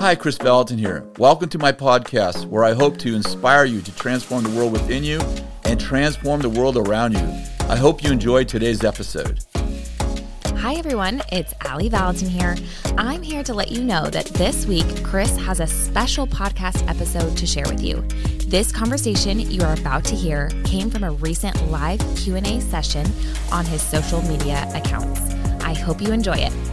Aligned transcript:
Hi, 0.00 0.14
Kris 0.14 0.38
Vallotton 0.38 0.78
here. 0.78 1.04
Welcome 1.18 1.50
to 1.50 1.58
my 1.58 1.72
podcast 1.72 2.46
where 2.46 2.64
I 2.64 2.72
hope 2.72 2.96
to 3.00 3.14
inspire 3.14 3.66
you 3.66 3.82
to 3.82 3.94
transform 3.96 4.44
the 4.44 4.50
world 4.56 4.72
within 4.72 5.04
you 5.04 5.20
and 5.66 5.78
transform 5.78 6.40
the 6.40 6.48
world 6.48 6.78
around 6.78 7.12
you. 7.12 7.44
I 7.68 7.76
hope 7.76 8.02
you 8.02 8.10
enjoyed 8.10 8.48
today's 8.48 8.82
episode. 8.82 9.40
Hi, 10.46 10.76
everyone. 10.76 11.20
It's 11.30 11.52
Ali 11.66 11.90
Vallotton 11.90 12.28
here. 12.28 12.56
I'm 12.96 13.20
here 13.20 13.42
to 13.42 13.52
let 13.52 13.70
you 13.70 13.84
know 13.84 14.06
that 14.06 14.24
this 14.28 14.64
week, 14.64 14.86
Chris 15.04 15.36
has 15.36 15.60
a 15.60 15.66
special 15.66 16.26
podcast 16.26 16.88
episode 16.88 17.36
to 17.36 17.46
share 17.46 17.66
with 17.68 17.82
you. 17.82 18.00
This 18.48 18.72
conversation 18.72 19.38
you 19.38 19.60
are 19.60 19.74
about 19.74 20.06
to 20.06 20.16
hear 20.16 20.48
came 20.64 20.88
from 20.88 21.04
a 21.04 21.12
recent 21.12 21.70
live 21.70 22.00
Q&A 22.16 22.58
session 22.62 23.06
on 23.52 23.66
his 23.66 23.82
social 23.82 24.22
media 24.22 24.66
accounts. 24.74 25.20
I 25.62 25.74
hope 25.74 26.00
you 26.00 26.10
enjoy 26.10 26.38
it. 26.38 26.69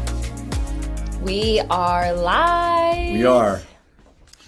We 1.28 1.60
are 1.70 2.14
live. 2.14 3.12
We 3.12 3.26
are. 3.26 3.62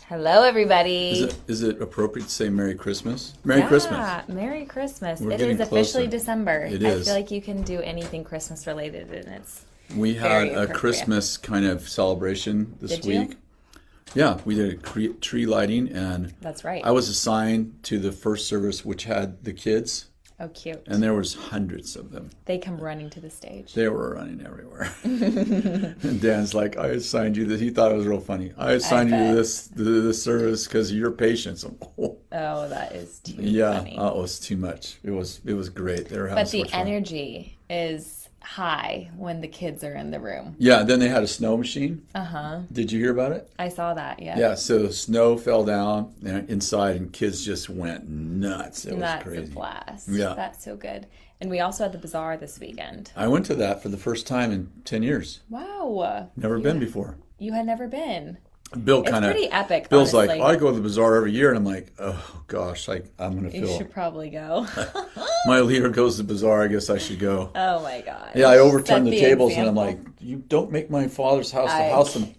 Hello, 0.07 0.43
everybody. 0.43 1.09
Is 1.09 1.21
it, 1.23 1.35
is 1.47 1.63
it 1.63 1.81
appropriate 1.81 2.23
to 2.23 2.31
say 2.31 2.47
Merry 2.47 2.73
Christmas? 2.73 3.33
Merry 3.43 3.59
yeah, 3.59 3.67
Christmas. 3.67 4.27
Merry 4.29 4.63
Christmas. 4.63 5.19
We're 5.19 5.33
it 5.33 5.41
is 5.41 5.59
officially 5.59 6.07
December. 6.07 6.63
It 6.63 6.81
is. 6.81 7.01
I 7.01 7.11
feel 7.11 7.21
like 7.21 7.31
you 7.31 7.41
can 7.41 7.63
do 7.63 7.81
anything 7.81 8.23
Christmas 8.23 8.65
related 8.65 9.11
and 9.11 9.27
it's 9.27 9.65
We 9.93 10.13
had 10.13 10.47
a 10.47 10.67
Christmas 10.67 11.35
kind 11.35 11.65
of 11.65 11.89
celebration 11.89 12.77
this 12.79 12.91
did 12.91 13.05
week. 13.05 13.31
You? 13.31 13.81
Yeah, 14.15 14.39
we 14.45 14.55
did 14.55 14.81
a 14.81 15.07
tree 15.15 15.45
lighting 15.45 15.89
and 15.89 16.33
That's 16.39 16.63
right. 16.63 16.81
I 16.85 16.91
was 16.91 17.09
assigned 17.09 17.83
to 17.83 17.99
the 17.99 18.13
first 18.13 18.47
service 18.47 18.85
which 18.85 19.03
had 19.03 19.43
the 19.43 19.51
kids 19.51 20.05
Oh, 20.41 20.47
cute. 20.49 20.81
And 20.87 21.03
there 21.03 21.13
was 21.13 21.33
hundreds 21.33 21.97
of 21.97 22.11
them. 22.11 22.29
They 22.45 22.57
come 22.57 22.77
running 22.77 23.09
to 23.09 23.19
the 23.19 23.29
stage. 23.29 23.73
They 23.73 23.89
were 23.89 24.15
running 24.15 24.45
everywhere. 24.45 24.89
and 25.03 26.21
Dan's 26.21 26.53
like, 26.53 26.77
I 26.77 26.87
assigned 26.87 27.35
you 27.35 27.45
this. 27.45 27.59
He 27.59 27.69
thought 27.71 27.91
it 27.91 27.95
was 27.95 28.07
real 28.07 28.21
funny. 28.21 28.53
I 28.57 28.71
assigned 28.73 29.13
I 29.13 29.27
you 29.27 29.35
this 29.35 29.67
this 29.67 30.23
service 30.23 30.65
because 30.65 30.93
your 30.93 31.11
patience. 31.11 31.65
oh. 31.65 32.17
oh, 32.31 32.69
that 32.69 32.93
is 32.93 33.19
too 33.19 33.33
yeah, 33.37 33.79
funny. 33.79 33.95
Yeah, 33.95 34.01
uh, 34.01 34.09
it 34.11 34.15
was 34.15 34.39
too 34.39 34.55
much. 34.55 34.97
It 35.03 35.11
was 35.11 35.41
it 35.45 35.53
was 35.53 35.67
great. 35.69 36.07
They 36.07 36.17
were 36.17 36.27
having 36.27 36.43
But 36.43 36.51
the 36.51 36.69
energy 36.73 37.57
is 37.69 38.18
high 38.43 39.09
when 39.15 39.41
the 39.41 39.47
kids 39.47 39.83
are 39.83 39.95
in 39.95 40.11
the 40.11 40.19
room. 40.19 40.55
Yeah, 40.57 40.83
then 40.83 40.99
they 40.99 41.07
had 41.09 41.23
a 41.23 41.27
snow 41.27 41.57
machine. 41.57 42.05
Uh 42.15 42.23
huh. 42.23 42.59
Did 42.71 42.91
you 42.91 42.99
hear 42.99 43.11
about 43.11 43.31
it? 43.31 43.51
I 43.59 43.69
saw 43.69 43.93
that, 43.93 44.21
yeah. 44.21 44.37
Yeah, 44.37 44.55
so 44.55 44.89
snow 44.89 45.37
fell 45.37 45.63
down 45.63 46.13
inside 46.23 46.95
and 46.95 47.11
kids 47.13 47.45
just 47.45 47.69
went 47.69 48.07
nuts. 48.09 48.85
It 48.85 48.97
That's 48.97 49.25
was 49.25 49.33
crazy. 49.35 49.51
a 49.51 49.55
blast. 49.55 50.09
Yeah. 50.09 50.33
That's 50.35 50.63
so 50.63 50.75
good. 50.75 51.07
And 51.41 51.49
we 51.49 51.59
also 51.61 51.83
had 51.83 51.93
the 51.93 51.97
bazaar 51.97 52.35
this 52.37 52.59
weekend. 52.59 53.11
I 53.15 53.27
went 53.27 53.45
to 53.47 53.55
that 53.55 53.81
for 53.81 53.89
the 53.89 53.97
first 53.97 54.27
time 54.27 54.51
in 54.51 54.71
10 54.83 55.03
years. 55.03 55.39
Wow. 55.49 56.29
Never 56.35 56.57
you 56.57 56.63
been 56.63 56.79
before. 56.79 57.17
You 57.37 57.53
had 57.53 57.65
never 57.65 57.87
been. 57.87 58.37
Bill 58.83 59.03
kind 59.03 59.25
of 59.25 59.31
pretty 59.31 59.51
epic. 59.51 59.89
Bill's 59.89 60.13
honestly. 60.13 60.39
like, 60.39 60.55
I 60.55 60.59
go 60.59 60.69
to 60.69 60.75
the 60.75 60.81
bazaar 60.81 61.15
every 61.15 61.31
year, 61.31 61.49
and 61.49 61.57
I'm 61.57 61.65
like, 61.65 61.91
oh 61.97 62.41
gosh, 62.45 62.87
like 62.87 63.05
I'm 63.17 63.33
gonna 63.35 63.49
feel. 63.49 63.67
You 63.67 63.77
should 63.77 63.91
probably 63.91 64.29
go. 64.29 64.67
my 65.45 65.61
leader 65.61 65.89
goes 65.89 66.17
to 66.17 66.23
the 66.23 66.33
bazaar. 66.33 66.63
I 66.63 66.67
guess 66.67 66.89
I 66.89 66.99
should 66.99 67.17
go. 67.17 67.51
Oh 67.55 67.81
my 67.81 68.01
god. 68.01 68.31
Yeah, 68.35 68.45
I 68.47 68.59
overturned 68.59 69.07
the, 69.07 69.11
the, 69.11 69.19
tables, 69.19 69.51
example. 69.51 69.69
and 69.69 69.79
I'm 69.79 69.97
like, 69.97 69.99
you 70.19 70.37
don't 70.37 70.71
make 70.71 70.91
my 70.91 71.07
father's 71.07 71.51
house 71.51 71.71
I... 71.71 71.87
the 71.87 71.93
house 71.95 72.15
of 72.15 72.29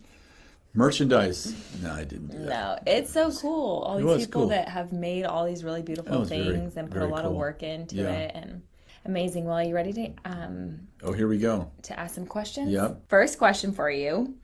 merchandise. 0.73 1.53
No, 1.83 1.93
I 1.93 2.05
didn't. 2.05 2.47
No, 2.47 2.79
it's 2.87 3.13
so 3.13 3.33
cool. 3.33 3.81
All 3.81 3.99
these 3.99 4.27
people 4.27 4.43
cool. 4.43 4.51
that 4.51 4.69
have 4.69 4.93
made 4.93 5.25
all 5.25 5.47
these 5.47 5.65
really 5.65 5.83
beautiful 5.83 6.25
things 6.25 6.75
very, 6.75 6.85
and 6.85 6.91
put 6.93 7.03
a 7.03 7.07
lot 7.07 7.23
cool. 7.23 7.33
of 7.33 7.37
work 7.37 7.63
into 7.63 7.97
yeah. 7.97 8.11
it 8.11 8.33
and. 8.35 8.63
Amazing. 9.07 9.47
Well, 9.47 9.57
are 9.57 9.63
you 9.63 9.75
ready 9.75 9.95
to 9.95 10.13
um 10.27 10.81
Oh, 11.03 11.13
here 11.13 11.27
we 11.27 11.39
go. 11.39 11.71
To 11.85 11.99
ask 11.99 12.15
some 12.15 12.27
questions? 12.27 12.71
Yep. 12.71 13.09
First 13.09 13.39
question 13.39 13.73
for 13.73 13.91
you. 13.91 14.35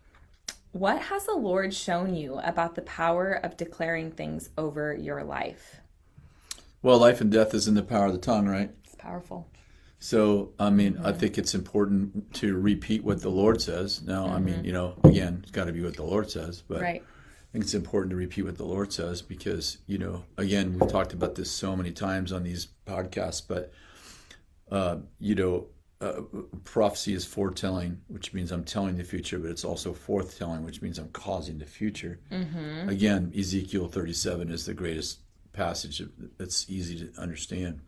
What 0.77 1.01
has 1.01 1.25
the 1.25 1.35
Lord 1.35 1.73
shown 1.73 2.15
you 2.15 2.39
about 2.45 2.75
the 2.75 2.83
power 2.83 3.33
of 3.33 3.57
declaring 3.57 4.11
things 4.11 4.51
over 4.59 4.95
your 4.95 5.25
life? 5.25 5.81
Well, 6.83 6.99
life 6.99 7.23
and 7.23 7.33
death 7.33 7.55
is 7.55 7.67
in 7.67 7.73
the 7.73 7.83
power 7.83 8.09
of 8.09 8.13
the 8.13 8.19
tongue, 8.19 8.47
right? 8.47 8.71
It's 8.85 8.95
powerful. 8.95 9.49
So, 10.01 10.53
I 10.61 10.69
mean, 10.69 10.97
mm-hmm. 10.97 11.07
I 11.07 11.13
think 11.13 11.39
it's 11.39 11.55
important 11.55 12.35
to 12.35 12.59
repeat 12.59 13.03
what 13.05 13.23
the 13.23 13.31
Lord 13.31 13.63
says. 13.63 14.03
Now, 14.03 14.27
mm-hmm. 14.27 14.35
I 14.35 14.39
mean, 14.39 14.65
you 14.67 14.73
know, 14.73 14.99
again, 15.03 15.39
it's 15.45 15.51
got 15.51 15.65
to 15.65 15.73
be 15.73 15.81
what 15.81 15.97
the 15.97 16.03
Lord 16.03 16.31
says, 16.31 16.61
but 16.61 16.83
right. 16.83 17.03
I 17.03 17.53
think 17.53 17.65
it's 17.65 17.73
important 17.73 18.11
to 18.11 18.17
repeat 18.17 18.43
what 18.43 18.59
the 18.59 18.67
Lord 18.67 18.93
says 18.93 19.23
because, 19.23 19.79
you 19.87 19.97
know, 19.97 20.25
again, 20.37 20.79
we've 20.79 20.93
talked 20.93 21.15
about 21.15 21.37
this 21.37 21.51
so 21.51 21.75
many 21.75 21.91
times 21.91 22.33
on 22.33 22.43
these 22.43 22.69
podcasts, 22.87 23.41
but, 23.49 23.73
uh, 24.71 24.99
you 25.21 25.37
know, 25.37 25.69
uh, 26.01 26.21
prophecy 26.65 27.15
is 27.15 27.25
foretelling, 27.25 28.01
which 28.09 28.35
means 28.35 28.53
I'm 28.53 28.65
telling 28.65 28.97
the 28.97 29.05
future, 29.05 29.39
but 29.39 29.51
it's 29.51 29.65
also 29.65 29.95
forthtelling, 29.95 30.63
which 30.63 30.83
means 30.83 30.99
I'm 30.99 31.09
causing 31.09 31.59
the 31.59 31.67
future. 31.67 32.21
Mm-hmm. 32.31 32.89
Again, 32.89 33.33
Ezekiel 33.37 33.89
37 33.89 34.51
is 34.51 34.67
the 34.67 34.75
greatest 34.75 35.21
passage 35.53 36.03
that's 36.37 36.69
easy 36.69 36.99
to 37.07 37.21
understand. 37.21 37.81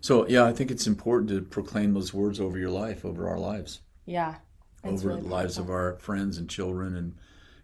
So, 0.00 0.26
yeah, 0.28 0.44
I 0.44 0.52
think 0.52 0.70
it's 0.70 0.86
important 0.86 1.30
to 1.30 1.42
proclaim 1.42 1.94
those 1.94 2.14
words 2.14 2.40
over 2.40 2.58
your 2.58 2.70
life, 2.70 3.04
over 3.04 3.28
our 3.28 3.38
lives. 3.38 3.80
Yeah. 4.04 4.36
Over 4.84 5.08
really 5.08 5.20
the 5.22 5.28
lives 5.28 5.58
of 5.58 5.70
our 5.70 5.96
friends 5.96 6.38
and 6.38 6.48
children 6.48 6.96
and 6.96 7.14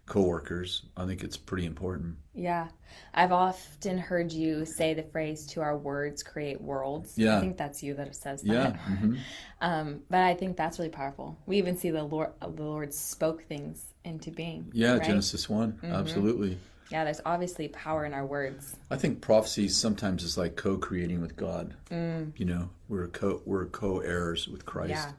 coworkers. 0.09 0.83
I 0.97 1.05
think 1.05 1.23
it's 1.23 1.37
pretty 1.37 1.65
important. 1.65 2.17
Yeah. 2.33 2.67
I've 3.13 3.31
often 3.31 3.97
heard 3.97 4.31
you 4.31 4.65
say 4.65 4.93
the 4.93 5.03
phrase 5.03 5.45
to 5.47 5.61
our 5.61 5.77
words 5.77 6.23
create 6.23 6.59
worlds. 6.59 7.13
Yeah. 7.17 7.37
I 7.37 7.41
think 7.41 7.57
that's 7.57 7.81
you 7.81 7.93
that 7.93 8.15
says 8.15 8.41
that. 8.41 8.53
Yeah. 8.53 8.77
Mm-hmm. 8.89 9.15
Um, 9.61 10.03
but 10.09 10.21
I 10.21 10.35
think 10.35 10.55
that's 10.55 10.79
really 10.79 10.89
powerful. 10.89 11.37
We 11.45 11.57
even 11.57 11.75
see 11.75 11.89
the 11.89 12.01
Lord 12.01 12.29
the 12.39 12.63
Lord 12.63 12.93
spoke 12.93 13.43
things 13.43 13.83
into 14.05 14.31
being. 14.31 14.71
Yeah, 14.71 14.93
right? 14.93 15.03
Genesis 15.03 15.49
one. 15.49 15.73
Mm-hmm. 15.73 15.91
Absolutely. 15.91 16.57
Yeah, 16.89 17.03
there's 17.03 17.19
obviously 17.25 17.67
power 17.67 18.05
in 18.05 18.13
our 18.13 18.25
words. 18.25 18.77
I 18.89 18.95
think 18.95 19.19
prophecy 19.19 19.67
sometimes 19.67 20.23
is 20.23 20.37
like 20.37 20.55
co-creating 20.55 21.19
with 21.19 21.35
God. 21.35 21.75
Mm. 21.91 22.31
You 22.37 22.45
know, 22.45 22.69
we're 22.87 23.07
co 23.07 23.41
we're 23.45 23.65
co-heirs 23.65 24.47
with 24.47 24.65
Christ. 24.65 24.91
Yeah. 24.91 25.11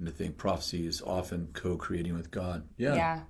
And 0.00 0.08
I 0.08 0.12
think 0.12 0.36
prophecy 0.36 0.84
is 0.86 1.00
often 1.00 1.50
co-creating 1.52 2.14
with 2.14 2.32
God. 2.32 2.64
Yeah. 2.76 2.94
Yeah. 2.96 3.20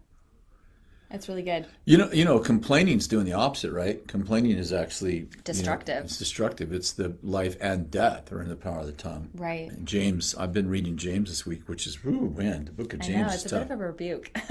That's 1.11 1.27
really 1.27 1.43
good. 1.43 1.67
You 1.87 1.97
know, 1.97 2.13
you 2.13 2.25
know, 2.25 2.39
complaining 2.39 2.99
is 2.99 3.09
doing 3.09 3.25
the 3.25 3.33
opposite, 3.33 3.73
right? 3.73 4.07
Complaining 4.07 4.59
is 4.59 4.75
actually 4.75 5.29
destructive. 5.43 5.95
You 5.95 6.01
know, 6.01 6.05
it's 6.05 6.19
destructive. 6.19 6.73
It's 6.73 6.93
the 6.93 7.17
life 7.23 7.57
and 7.61 7.91
death 7.91 8.31
are 8.31 8.43
in 8.43 8.49
the 8.51 8.57
power 8.57 8.81
of 8.81 8.87
the 8.87 8.93
tongue. 8.93 9.31
Right. 9.35 9.71
And 9.71 9.89
James, 9.89 10.35
I've 10.35 10.53
been 10.53 10.69
reading 10.69 10.99
James 10.99 11.31
this 11.31 11.47
week, 11.47 11.67
which 11.67 11.87
is 11.87 11.99
ooh 12.05 12.35
man, 12.37 12.67
the 12.67 12.73
book 12.73 12.93
of 12.93 13.01
James 13.01 13.17
I 13.17 13.27
know, 13.27 13.33
it's 13.33 13.47
a 13.47 13.49
tough. 13.49 13.69
bit 13.69 13.75
of 13.75 13.81
a 13.81 13.87
rebuke. 13.87 14.31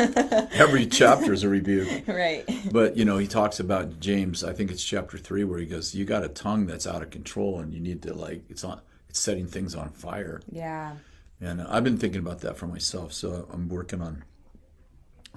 Every 0.53 0.87
chapter 0.87 1.31
is 1.31 1.43
a 1.43 1.49
rebuke. 1.49 2.03
right. 2.07 2.43
But 2.71 2.97
you 2.97 3.05
know, 3.05 3.19
he 3.19 3.27
talks 3.27 3.59
about 3.59 3.99
James. 3.99 4.43
I 4.43 4.53
think 4.53 4.71
it's 4.71 4.83
chapter 4.83 5.19
three 5.19 5.43
where 5.43 5.59
he 5.59 5.67
goes, 5.67 5.93
"You 5.93 6.05
got 6.05 6.23
a 6.23 6.29
tongue 6.29 6.65
that's 6.65 6.87
out 6.87 7.03
of 7.03 7.11
control, 7.11 7.59
and 7.59 7.71
you 7.71 7.79
need 7.79 8.01
to 8.03 8.15
like 8.15 8.43
it's 8.49 8.63
on. 8.63 8.81
It's 9.09 9.19
setting 9.19 9.45
things 9.45 9.75
on 9.75 9.89
fire." 9.89 10.41
Yeah. 10.51 10.95
And 11.39 11.61
I've 11.61 11.83
been 11.83 11.99
thinking 11.99 12.19
about 12.19 12.39
that 12.39 12.57
for 12.57 12.65
myself, 12.65 13.13
so 13.13 13.47
I'm 13.53 13.69
working 13.69 14.01
on 14.01 14.23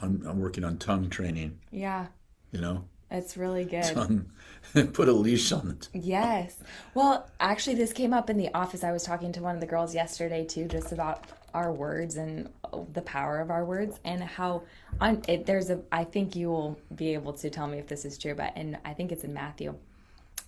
I'm, 0.02 0.24
I'm 0.26 0.40
working 0.40 0.64
on 0.64 0.78
tongue 0.78 1.10
training. 1.10 1.58
Yeah. 1.70 2.06
You 2.52 2.60
know? 2.60 2.84
It's 3.10 3.36
really 3.36 3.64
good. 3.64 3.82
Tongue. 3.84 4.30
Put 4.92 5.08
a 5.08 5.12
leash 5.12 5.50
on 5.50 5.70
it. 5.70 5.88
Yes. 5.92 6.56
Well, 6.94 7.28
actually, 7.40 7.74
this 7.74 7.92
came 7.92 8.12
up 8.14 8.30
in 8.30 8.36
the 8.36 8.52
office. 8.54 8.84
I 8.84 8.92
was 8.92 9.02
talking 9.02 9.32
to 9.32 9.40
one 9.42 9.56
of 9.56 9.60
the 9.60 9.66
girls 9.66 9.94
yesterday, 9.94 10.44
too, 10.44 10.68
just 10.68 10.92
about 10.92 11.24
our 11.52 11.72
words 11.72 12.16
and 12.16 12.48
the 12.92 13.02
power 13.02 13.40
of 13.40 13.50
our 13.50 13.64
words 13.64 13.98
and 14.04 14.22
how 14.22 14.62
on 15.00 15.20
it, 15.26 15.46
there's 15.46 15.68
a 15.68 15.80
i 15.90 16.04
think 16.04 16.36
you 16.36 16.48
will 16.48 16.78
be 16.94 17.12
able 17.12 17.32
to 17.32 17.50
tell 17.50 17.66
me 17.66 17.76
if 17.76 17.88
this 17.88 18.04
is 18.04 18.16
true 18.16 18.36
but 18.36 18.52
and 18.54 18.78
i 18.84 18.92
think 18.94 19.10
it's 19.10 19.24
in 19.24 19.34
matthew 19.34 19.74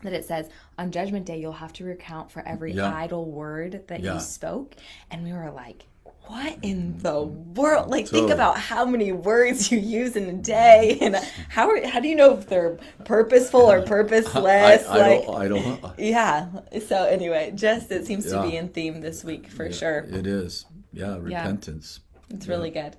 that 0.03 0.12
it 0.12 0.25
says 0.25 0.49
on 0.79 0.93
judgment 0.93 1.27
day 1.27 1.41
you'll 1.41 1.51
have 1.53 1.73
to 1.73 1.83
recount 1.85 2.31
for 2.31 2.41
every 2.47 2.73
Yeah. 2.73 2.95
idle 2.95 3.25
word 3.29 3.83
that 3.89 3.99
Yeah. 3.99 4.15
you 4.15 4.21
spoke 4.21 4.77
and 5.11 5.25
we 5.25 5.33
were 5.33 5.51
like 5.51 5.87
what 6.32 6.56
in 6.62 6.96
the 6.99 7.23
world 7.23 7.90
like 7.90 8.08
think 8.08 8.31
about 8.31 8.56
how 8.58 8.87
many 8.87 9.12
words 9.12 9.70
you 9.70 9.79
use 9.79 10.17
in 10.17 10.29
a 10.31 10.32
day 10.32 10.96
and 11.02 11.14
how 11.50 11.69
are, 11.69 11.87
how 11.87 12.00
do 12.00 12.08
you 12.08 12.17
know 12.17 12.38
if 12.38 12.49
they're 12.49 12.79
purposeful 13.05 13.61
or 13.61 13.82
purposeless 13.94 14.87
I, 14.87 14.94
I 14.94 14.99
like 15.17 15.26
don't. 15.26 15.37
I 15.37 15.49
don't. 15.49 15.99
yeah 15.99 16.49
so 16.88 17.05
anyway 17.05 17.52
just 17.55 17.90
it 17.93 18.06
seems 18.06 18.25
to 18.31 18.43
be 18.43 18.56
in 18.56 18.69
theme 18.70 19.02
this 19.02 19.23
week 19.23 19.49
for 19.49 19.67
Yeah, 19.67 19.73
sure 19.73 19.99
It 20.11 20.26
is. 20.26 20.64
Yeah, 20.94 21.19
repentance. 21.19 22.00
it's 22.31 22.49
really 22.49 22.70
good. 22.70 22.96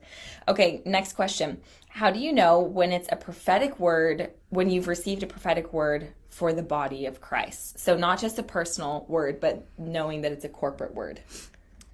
Okay, 0.47 0.81
next 0.85 1.13
question. 1.13 1.61
How 1.89 2.11
do 2.11 2.19
you 2.19 2.33
know 2.33 2.59
when 2.59 2.91
it's 2.91 3.07
a 3.11 3.15
prophetic 3.15 3.79
word, 3.79 4.31
when 4.49 4.69
you've 4.69 4.87
received 4.87 5.21
a 5.23 5.27
prophetic 5.27 5.73
word 5.73 6.09
for 6.29 6.53
the 6.53 6.63
body 6.63 7.05
of 7.05 7.21
Christ? 7.21 7.77
So, 7.79 7.95
not 7.95 8.19
just 8.19 8.39
a 8.39 8.43
personal 8.43 9.05
word, 9.07 9.39
but 9.39 9.67
knowing 9.77 10.21
that 10.21 10.31
it's 10.31 10.43
a 10.45 10.49
corporate 10.49 10.95
word. 10.95 11.19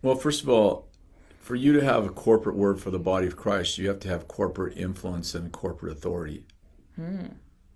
Well, 0.02 0.16
first 0.16 0.42
of 0.44 0.48
all, 0.50 0.89
for 1.50 1.56
you 1.56 1.74
to 1.74 1.84
have 1.84 2.06
a 2.06 2.10
corporate 2.10 2.56
word 2.56 2.80
for 2.80 2.92
the 2.92 3.00
body 3.00 3.26
of 3.26 3.36
Christ, 3.36 3.80
you 3.80 3.88
have 3.88 4.00
to 4.02 4.08
have 4.08 4.28
corporate 4.28 4.78
influence 4.78 5.34
and 5.34 5.52
corporate 5.52 5.92
authority. 5.92 6.46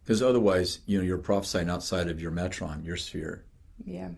Because 0.04 0.22
otherwise, 0.22 0.81
you 0.86 1.00
know, 1.00 1.04
you're 1.04 1.18
prophesying 1.18 1.72
outside 1.72 2.08
of 2.08 2.22
your 2.22 2.30
metron, 2.30 2.86
your 2.86 2.98
sphere. 2.98 3.46
Yeah. 3.84 4.10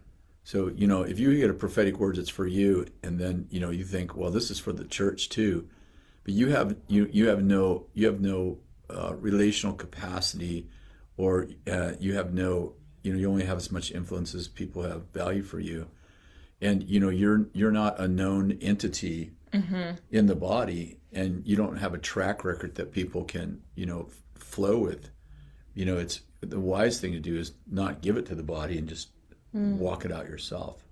So, 0.44 0.68
you 0.76 0.88
know, 0.88 1.04
if 1.04 1.20
you 1.20 1.34
get 1.38 1.50
a 1.50 1.54
prophetic 1.54 2.00
word 2.00 2.18
that's 2.18 2.28
for 2.28 2.46
you, 2.46 2.86
and 3.02 3.18
then, 3.18 3.48
you 3.50 3.62
know, 3.62 3.70
you 3.70 3.86
think, 3.86 4.18
well, 4.18 4.30
this 4.30 4.52
is 4.52 4.60
for 4.60 4.74
the 4.74 4.84
church 4.84 5.30
too, 5.30 5.70
but 6.26 6.34
you 6.34 6.50
have 6.50 6.76
you 6.90 7.08
you 7.14 7.30
have 7.30 7.42
no 7.42 7.86
you 7.94 8.08
have 8.08 8.20
no 8.20 8.58
uh, 8.90 9.16
relational 9.16 9.74
capacity, 9.74 10.68
or 11.16 11.48
uh, 11.72 11.94
you 11.98 12.16
have 12.16 12.34
no 12.34 12.74
you 13.04 13.14
know 13.14 13.20
you 13.20 13.32
only 13.32 13.46
have 13.46 13.56
as 13.58 13.72
much 13.72 13.94
influence 13.94 14.36
as 14.36 14.50
people 14.50 14.84
have 14.84 15.04
value 15.14 15.44
for 15.44 15.62
you, 15.62 15.88
and 16.62 16.84
you 16.84 17.00
know 17.00 17.10
you're 17.10 17.48
you're 17.54 17.72
not 17.72 18.00
a 18.00 18.08
known 18.08 18.58
entity 18.62 19.32
mm-hmm. 19.54 19.96
in 20.12 20.26
the 20.28 20.36
body, 20.36 20.98
and 21.12 21.46
you 21.46 21.56
don't 21.56 21.78
have 21.78 21.94
a 21.94 21.98
track 21.98 22.44
record 22.44 22.76
that 22.76 22.92
people 22.92 23.24
can 23.24 23.62
you 23.76 23.86
know 23.86 24.08
f- 24.10 24.44
flow 24.44 24.80
with. 24.80 25.10
You 25.74 25.86
know, 25.86 25.98
it's 25.98 26.22
the 26.42 26.60
wise 26.60 27.00
thing 27.00 27.12
to 27.14 27.20
do 27.20 27.38
is 27.38 27.54
not 27.70 28.02
give 28.02 28.18
it 28.18 28.26
to 28.28 28.36
the 28.36 28.44
body 28.44 28.78
and 28.78 28.88
just 28.88 29.10
mm. 29.54 29.78
walk 29.78 30.06
it 30.06 30.12
out 30.12 30.28
yourself. 30.28 30.84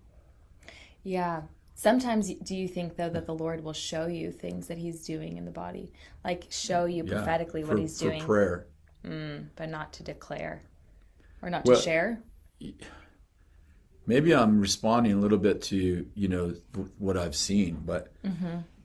Yeah. 1.03 1.43
Sometimes 1.75 2.33
do 2.33 2.55
you 2.55 2.67
think 2.67 2.95
though 2.95 3.09
that 3.09 3.25
the 3.25 3.33
Lord 3.33 3.63
will 3.63 3.73
show 3.73 4.05
you 4.05 4.31
things 4.31 4.67
that 4.67 4.77
he's 4.77 5.05
doing 5.05 5.37
in 5.37 5.45
the 5.45 5.51
body? 5.51 5.91
Like 6.23 6.45
show 6.49 6.85
you 6.85 7.03
Yeah, 7.03 7.15
prophetically 7.15 7.63
for, 7.63 7.69
what 7.69 7.79
he's 7.79 7.97
doing, 7.97 8.21
prayer. 8.21 8.67
Mm, 9.03 9.47
but 9.55 9.69
not 9.69 9.91
to 9.93 10.03
declare 10.03 10.63
or 11.41 11.49
not 11.49 11.65
Well- 11.65 11.77
to 11.77 11.81
share? 11.81 12.21
Maybe 14.05 14.33
I'm 14.33 14.59
responding 14.59 15.13
a 15.13 15.17
little 15.17 15.37
bit 15.37 15.61
to 15.63 16.05
you 16.13 16.27
know 16.27 16.53
what 16.97 17.17
I've 17.17 17.35
seen, 17.35 17.81
but 17.85 18.11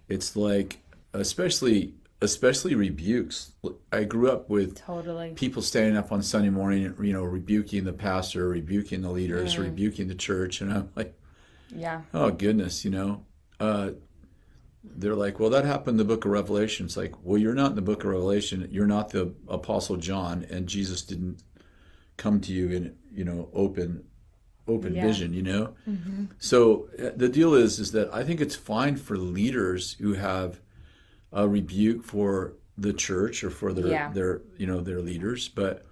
it's 0.08 0.36
like 0.36 0.78
especially 1.14 1.94
especially 2.20 2.74
rebukes. 2.74 3.52
I 3.92 4.02
grew 4.04 4.30
up 4.30 4.50
with 4.50 4.76
Totally. 4.76 5.32
people 5.34 5.62
standing 5.62 5.96
up 5.96 6.10
on 6.10 6.20
Sunday 6.22 6.50
morning, 6.50 6.92
you 7.00 7.12
know, 7.12 7.22
rebuking 7.22 7.84
the 7.84 7.92
pastor, 7.92 8.48
rebuking 8.48 9.02
the 9.02 9.10
leaders, 9.10 9.56
rebuking 9.56 10.08
the 10.08 10.16
church, 10.16 10.60
and 10.60 10.72
I'm 10.72 10.90
like, 10.96 11.14
Yeah. 11.74 12.02
oh 12.12 12.30
goodness, 12.30 12.84
you 12.84 12.90
know. 12.90 13.24
Uh, 13.60 13.90
they're 14.84 15.14
like, 15.16 15.38
well, 15.38 15.50
that 15.50 15.64
happened 15.64 15.94
in 16.00 16.06
the 16.06 16.12
book 16.14 16.24
of 16.24 16.30
Revelation. 16.30 16.86
It's 16.86 16.96
like, 16.96 17.12
well, 17.22 17.36
you're 17.38 17.54
not 17.54 17.70
in 17.70 17.76
the 17.76 17.82
book 17.82 18.04
of 18.04 18.10
Revelation. 18.10 18.68
You're 18.70 18.86
not 18.86 19.10
the 19.10 19.34
apostle 19.48 19.96
John, 19.96 20.46
and 20.50 20.66
Jesus 20.68 21.02
didn't 21.02 21.42
come 22.16 22.40
to 22.42 22.52
you 22.52 22.68
in, 22.70 22.96
you 23.12 23.24
know, 23.24 23.48
open, 23.52 24.04
open 24.68 24.94
Yeah. 24.94 25.06
vision. 25.06 25.32
You 25.32 25.42
know. 25.42 25.74
So 26.38 26.88
uh, 26.98 27.10
the 27.16 27.28
deal 27.28 27.54
is, 27.54 27.78
is 27.78 27.92
that 27.92 28.12
I 28.12 28.22
think 28.24 28.40
it's 28.40 28.54
fine 28.54 28.96
for 28.96 29.16
leaders 29.16 29.94
who 30.00 30.14
have 30.14 30.60
a 31.32 31.48
rebuke 31.48 32.04
for 32.04 32.54
the 32.76 32.92
church 32.92 33.42
or 33.42 33.50
for 33.50 33.72
their 33.72 33.88
Yeah. 33.88 34.12
their 34.12 34.42
you 34.56 34.66
know 34.66 34.80
their 34.80 35.00
leaders, 35.00 35.48
but 35.48 35.84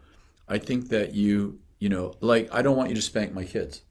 I 0.48 0.58
think 0.58 0.88
that 0.90 1.14
you 1.14 1.58
you 1.78 1.88
know 1.88 2.14
like 2.20 2.48
I 2.52 2.62
don't 2.62 2.76
want 2.76 2.90
you 2.90 2.94
to 2.96 3.02
spank 3.02 3.34
my 3.34 3.44
kids. 3.44 3.82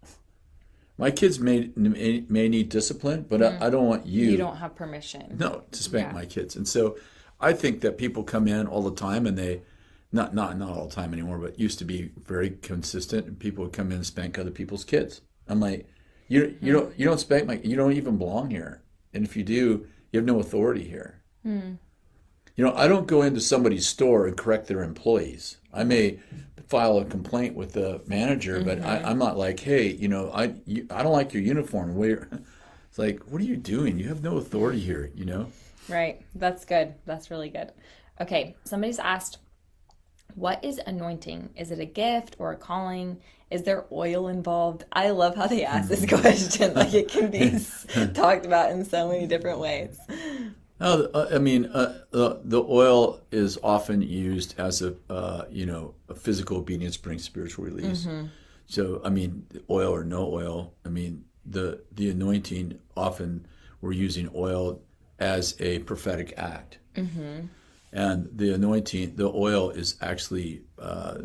My 0.97 1.11
kids 1.11 1.39
may 1.41 1.71
may, 1.75 2.47
need 2.47 2.69
discipline, 2.69 3.25
but 3.27 3.43
I, 3.43 3.67
I 3.67 3.69
don't 3.69 3.85
want 3.85 4.05
you, 4.05 4.21
Mm-hmm. 4.23 4.31
You 4.31 4.37
don't 4.37 4.57
have 4.57 4.75
permission. 4.75 5.35
no 5.37 5.63
to 5.71 5.83
spank 5.83 6.07
Yeah. 6.07 6.13
my 6.13 6.25
kids. 6.25 6.55
And 6.55 6.65
so 6.67 6.97
I 7.41 7.51
think 7.51 7.81
that 7.81 7.97
people 7.97 8.23
come 8.23 8.47
in 8.47 8.65
all 8.65 8.81
the 8.81 8.95
time 8.95 9.25
and 9.27 9.37
they 9.37 9.61
not 10.15 10.33
not 10.33 10.57
not 10.57 10.69
all 10.69 10.87
the 10.87 10.95
time 10.95 11.13
anymore, 11.13 11.37
but 11.37 11.59
used 11.59 11.77
to 11.79 11.85
be 11.85 12.11
very 12.25 12.51
consistent. 12.61 13.27
And 13.27 13.37
people 13.37 13.65
would 13.65 13.73
come 13.73 13.91
in 13.91 13.97
and 13.97 14.05
spank 14.05 14.39
other 14.39 14.51
people's 14.51 14.83
kids. 14.83 15.21
I'm 15.47 15.59
like, 15.59 15.87
you 16.27 16.57
you 16.61 16.73
don't 16.73 16.97
you 16.97 17.05
don't 17.05 17.19
spank 17.19 17.45
my 17.45 17.59
you 17.63 17.75
don't 17.75 17.93
even 17.93 18.17
belong 18.17 18.49
here, 18.49 18.81
and 19.13 19.25
if 19.25 19.35
you 19.35 19.43
do, 19.43 19.85
you 20.11 20.19
have 20.19 20.25
no 20.25 20.39
authority 20.39 20.87
here. 20.87 21.21
Hmm. 21.43 21.73
You 22.55 22.63
know, 22.63 22.73
I 22.73 22.87
don't 22.87 23.05
go 23.05 23.21
into 23.21 23.41
somebody's 23.41 23.85
store 23.85 24.25
and 24.25 24.37
correct 24.37 24.67
their 24.67 24.81
employees. 24.81 25.57
I 25.73 25.83
may 25.83 26.19
file 26.67 26.97
a 26.97 27.05
complaint 27.05 27.53
with 27.53 27.73
the 27.73 28.01
manager, 28.07 28.61
but 28.61 28.79
I, 28.79 28.97
mm-hmm. 28.97 29.07
I'm 29.07 29.19
not 29.19 29.37
like, 29.37 29.59
hey, 29.59 29.87
you 29.91 30.07
know, 30.07 30.31
I 30.33 30.55
you, 30.65 30.87
I 30.89 31.03
don't 31.03 31.11
like 31.11 31.33
your 31.33 31.43
uniform. 31.43 31.95
Where 31.95 32.29
it's 32.89 32.97
like, 32.97 33.21
what 33.25 33.41
are 33.41 33.45
you 33.45 33.57
doing? 33.57 33.99
You 33.99 34.07
have 34.07 34.23
no 34.23 34.37
authority 34.37 34.79
here. 34.79 35.11
You 35.13 35.25
know. 35.25 35.51
Right. 35.89 36.21
That's 36.33 36.65
good. 36.65 36.95
That's 37.05 37.29
really 37.29 37.49
good. 37.49 37.71
Okay. 38.19 38.55
Somebody's 38.63 38.99
asked, 38.99 39.37
what 40.35 40.63
is 40.63 40.79
anointing? 40.85 41.49
Is 41.55 41.71
it 41.71 41.79
a 41.79 41.85
gift 41.85 42.35
or 42.39 42.51
a 42.51 42.55
calling? 42.57 43.19
Is 43.49 43.63
there 43.63 43.85
oil 43.91 44.27
involved? 44.27 44.83
I 44.91 45.11
love 45.11 45.35
how 45.35 45.47
they 45.47 45.63
ask 45.65 45.89
this 45.89 46.05
question. 46.05 46.73
Like 46.73 46.93
it 46.93 47.07
can 47.09 47.31
be 47.31 47.57
talked 48.13 48.45
about 48.45 48.71
in 48.71 48.85
so 48.85 49.09
many 49.09 49.27
different 49.27 49.59
ways. 49.59 49.97
No, 50.79 51.09
uh, 51.13 51.29
I 51.33 51.37
mean, 51.37 51.65
uh, 51.67 52.03
the 52.11 52.41
the 52.43 52.61
oil 52.63 53.21
is 53.31 53.57
often 53.63 54.01
used 54.01 54.55
as 54.59 54.81
a 54.81 54.95
uh, 55.09 55.45
you 55.49 55.65
know 55.65 55.93
a 56.09 56.15
physical 56.15 56.57
obedience 56.57 56.97
brings 56.97 57.23
spiritual 57.23 57.65
release. 57.65 58.05
So, 58.67 58.99
I 59.05 59.09
mean, 59.09 59.45
oil 59.69 59.93
or 59.93 60.03
no 60.03 60.25
oil, 60.31 60.73
I 60.85 60.89
mean 60.89 61.23
the 61.45 61.83
the 61.93 62.09
anointing 62.09 62.79
often 62.97 63.47
we're 63.79 63.93
using 63.93 64.29
oil 64.35 64.81
as 65.19 65.55
a 65.61 65.79
prophetic 65.79 66.33
act, 66.37 66.79
and 67.95 68.29
the 68.37 68.53
anointing, 68.53 69.15
the 69.15 69.31
oil 69.33 69.69
is 69.71 69.95
actually 70.01 70.61
uh, 70.77 71.15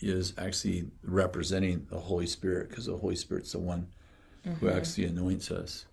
is 0.00 0.32
actually 0.38 0.88
representing 1.02 1.86
the 1.90 1.98
Holy 1.98 2.26
Spirit 2.26 2.70
because 2.70 2.86
the 2.86 2.96
Holy 2.96 3.16
Spirit's 3.16 3.52
the 3.52 3.58
one 3.58 3.88
who 4.60 4.70
actually 4.70 5.04
anoints 5.04 5.50
us 5.50 5.84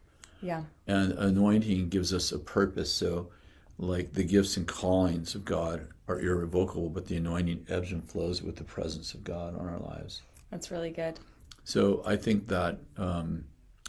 Yeah. 0.41 0.63
and 0.87 1.11
anointing 1.13 1.89
gives 1.89 2.13
us 2.13 2.31
a 2.31 2.39
purpose 2.39 2.89
so 2.89 3.29
like 3.77 4.13
the 4.13 4.23
gifts 4.23 4.55
and 4.55 4.65
callings 4.65 5.35
of 5.35 5.43
god 5.43 5.89
are 6.07 6.21
irrevocable 6.21 6.89
but 6.89 7.07
the 7.07 7.17
anointing 7.17 7.65
ebbs 7.67 7.91
and 7.91 8.09
flows 8.09 8.41
with 8.41 8.55
the 8.55 8.63
presence 8.63 9.13
of 9.13 9.25
god 9.25 9.53
on 9.59 9.67
our 9.67 9.79
lives 9.79 10.21
That's 10.49 10.71
really 10.71 10.91
good. 10.91 11.19
so 11.65 12.01
i 12.05 12.15
think 12.15 12.47
that 12.47 12.79
um, 12.95 13.43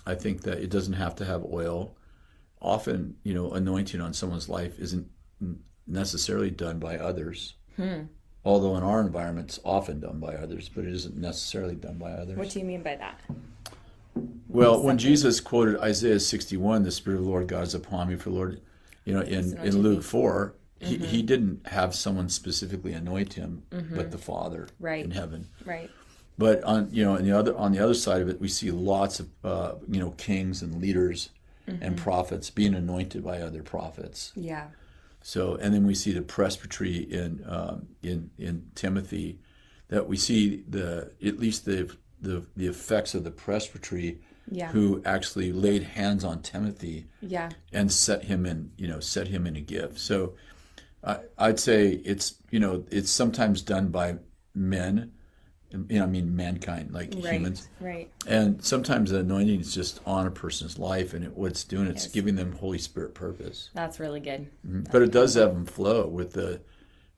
i 0.07 0.17
think 0.17 0.43
that 0.43 0.59
it 0.59 0.71
doesn't 0.71 0.95
have 0.95 1.15
to 1.17 1.25
have 1.25 1.45
oil 1.45 1.95
often 2.61 3.15
you 3.23 3.35
know 3.35 3.53
anointing 3.53 4.01
on 4.01 4.13
someone's 4.13 4.49
life 4.49 4.77
isn't 4.81 5.07
necessarily 5.89 6.51
done 6.51 6.79
by 6.79 6.97
others 6.97 7.55
although 8.45 8.77
in 8.77 8.83
our 8.83 9.01
environment 9.01 9.49
it's 9.49 9.61
often 9.65 10.01
done 10.01 10.19
by 10.19 10.35
others 10.35 10.69
but 10.69 10.85
it 10.85 10.93
isn't 10.93 11.17
necessarily 11.17 11.75
done 11.75 11.99
by 11.99 12.11
others 12.11 12.37
What 12.37 12.51
do 12.51 12.59
you 12.59 12.65
mean 12.65 12.83
by 12.83 12.97
that? 12.97 13.21
Well, 14.49 14.83
when 14.83 14.99
Jesus 14.99 15.41
quoted 15.41 15.79
Isaiah 15.79 16.19
61, 16.19 16.83
the 16.83 16.91
Spirit 16.91 17.19
of 17.19 17.25
the 17.25 17.31
Lord 17.31 17.49
God 17.49 17.65
is 17.65 17.75
upon 17.75 18.09
me, 18.09 18.17
for 18.17 18.31
Lord, 18.31 18.61
you 19.05 19.13
know, 19.13 19.21
in, 19.21 19.57
in. 19.59 19.83
Luke 19.83 20.03
4, 20.03 20.55
he, 20.81 20.97
mm-hmm. 20.97 21.05
he 21.05 21.23
didn't 21.23 21.67
have 21.67 21.95
someone 21.95 22.29
specifically 22.29 22.93
anoint 22.95 23.35
him, 23.35 23.63
mm-hmm. 23.71 23.95
but 23.95 24.11
the 24.11 24.19
Father 24.19 24.69
Right. 24.81 25.05
in 25.05 25.11
heaven. 25.11 25.47
Right. 25.65 25.91
But 26.39 26.63
on 26.63 26.89
you 26.93 27.05
know, 27.05 27.17
on 27.17 27.25
the 27.25 27.33
other 27.33 27.57
on 27.57 27.73
the 27.73 27.81
other 27.81 27.95
side 27.95 28.23
of 28.23 28.29
it, 28.29 28.41
we 28.41 28.47
see 28.47 28.71
lots 28.71 29.19
of 29.19 29.29
uh, 29.43 29.75
you 29.89 29.99
know 29.99 30.11
kings 30.13 30.63
and 30.63 30.81
leaders 30.81 31.31
mm-hmm. 31.69 31.83
and 31.83 31.97
prophets 31.97 32.49
being 32.49 32.75
anointed 32.75 33.25
by 33.25 33.41
other 33.41 33.63
prophets. 33.65 34.33
Yeah. 34.37 34.69
So, 35.29 35.57
and 35.57 35.75
then 35.75 35.87
we 35.87 35.95
see 35.95 36.13
the 36.13 36.23
presbytery 36.23 36.97
in 36.97 37.45
um, 37.47 37.89
in 38.03 38.31
in 38.39 38.71
Timothy, 38.75 39.39
that 39.89 40.09
we 40.09 40.17
see 40.17 40.65
the 40.67 41.13
at 41.23 41.39
least 41.39 41.67
the 41.67 41.95
the 42.19 42.47
the 42.57 42.67
effects 42.67 43.15
of 43.15 43.25
the 43.25 43.31
presbytery, 43.31 44.21
Yeah. 44.51 44.69
who 44.73 45.03
actually 45.05 45.53
laid 45.53 45.83
hands 45.83 46.25
on 46.25 46.41
Timothy 46.41 47.09
Yeah. 47.21 47.51
and 47.75 47.93
set 47.93 48.25
him 48.25 48.47
in 48.47 48.71
you 48.79 48.89
know 48.89 49.01
set 49.01 49.29
him 49.29 49.47
in 49.47 49.55
a 49.55 49.61
gift. 49.61 49.99
So, 49.99 50.33
I, 51.05 51.19
I'd 51.37 51.61
say 51.61 52.01
it's 52.07 52.37
you 52.51 52.59
know 52.61 52.85
it's 52.91 53.11
sometimes 53.11 53.61
done 53.61 53.89
by 53.89 54.17
men, 54.55 55.13
you 55.71 55.99
know 55.99 56.05
I 56.05 56.07
mean 56.07 56.35
mankind 56.35 56.93
like 56.93 57.15
Right. 57.15 57.35
humans, 57.35 57.69
Right. 57.81 58.11
and 58.27 58.63
sometimes 58.65 59.11
the 59.11 59.21
anointing 59.21 59.61
is 59.61 59.75
just 59.75 60.01
on 60.07 60.27
a 60.27 60.31
person's 60.31 60.79
life, 60.79 61.15
and 61.15 61.25
it, 61.25 61.37
what 61.37 61.51
it's 61.51 61.65
doing 61.65 61.87
it's 61.87 62.05
Yes. 62.05 62.13
giving 62.13 62.37
them 62.37 62.53
Holy 62.53 62.79
Spirit 62.79 63.15
purpose. 63.15 63.71
That's 63.75 64.01
really 64.01 64.21
good. 64.21 64.47
But 64.65 65.03
it 65.03 65.13
does 65.13 65.35
have 65.35 65.53
them 65.53 65.67
flow 65.67 66.07
with 66.07 66.33
the 66.33 66.61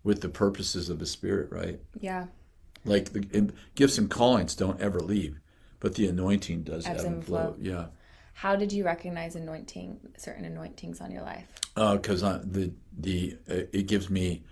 with 0.02 0.20
the 0.22 0.28
purposes 0.28 0.88
of 0.88 0.98
the 0.98 1.06
spirit, 1.06 1.50
right? 1.52 1.78
Yeah. 2.00 2.26
Like 2.84 3.12
the 3.12 3.52
gifts 3.74 3.98
and 3.98 4.10
callings 4.10 4.54
don't 4.56 4.80
ever 4.80 5.00
leave, 5.00 5.38
but 5.78 5.94
the 5.94 6.08
anointing 6.08 6.62
does 6.62 6.86
Ebbs 6.86 7.00
ebb 7.00 7.06
and 7.06 7.14
and 7.16 7.24
flow. 7.24 7.38
flow. 7.52 7.56
Yeah, 7.60 7.86
How 8.32 8.56
did 8.56 8.72
you 8.72 8.84
recognize 8.84 9.36
anointing, 9.36 10.00
certain 10.16 10.44
anointings 10.46 11.00
on 11.00 11.10
your 11.10 11.22
life? 11.22 11.46
because 11.74 12.22
uh, 12.22 12.42
the 12.44 12.72
the 12.98 13.36
uh, 13.48 13.54
it 13.72 13.86
gives 13.86 14.10
me 14.10 14.42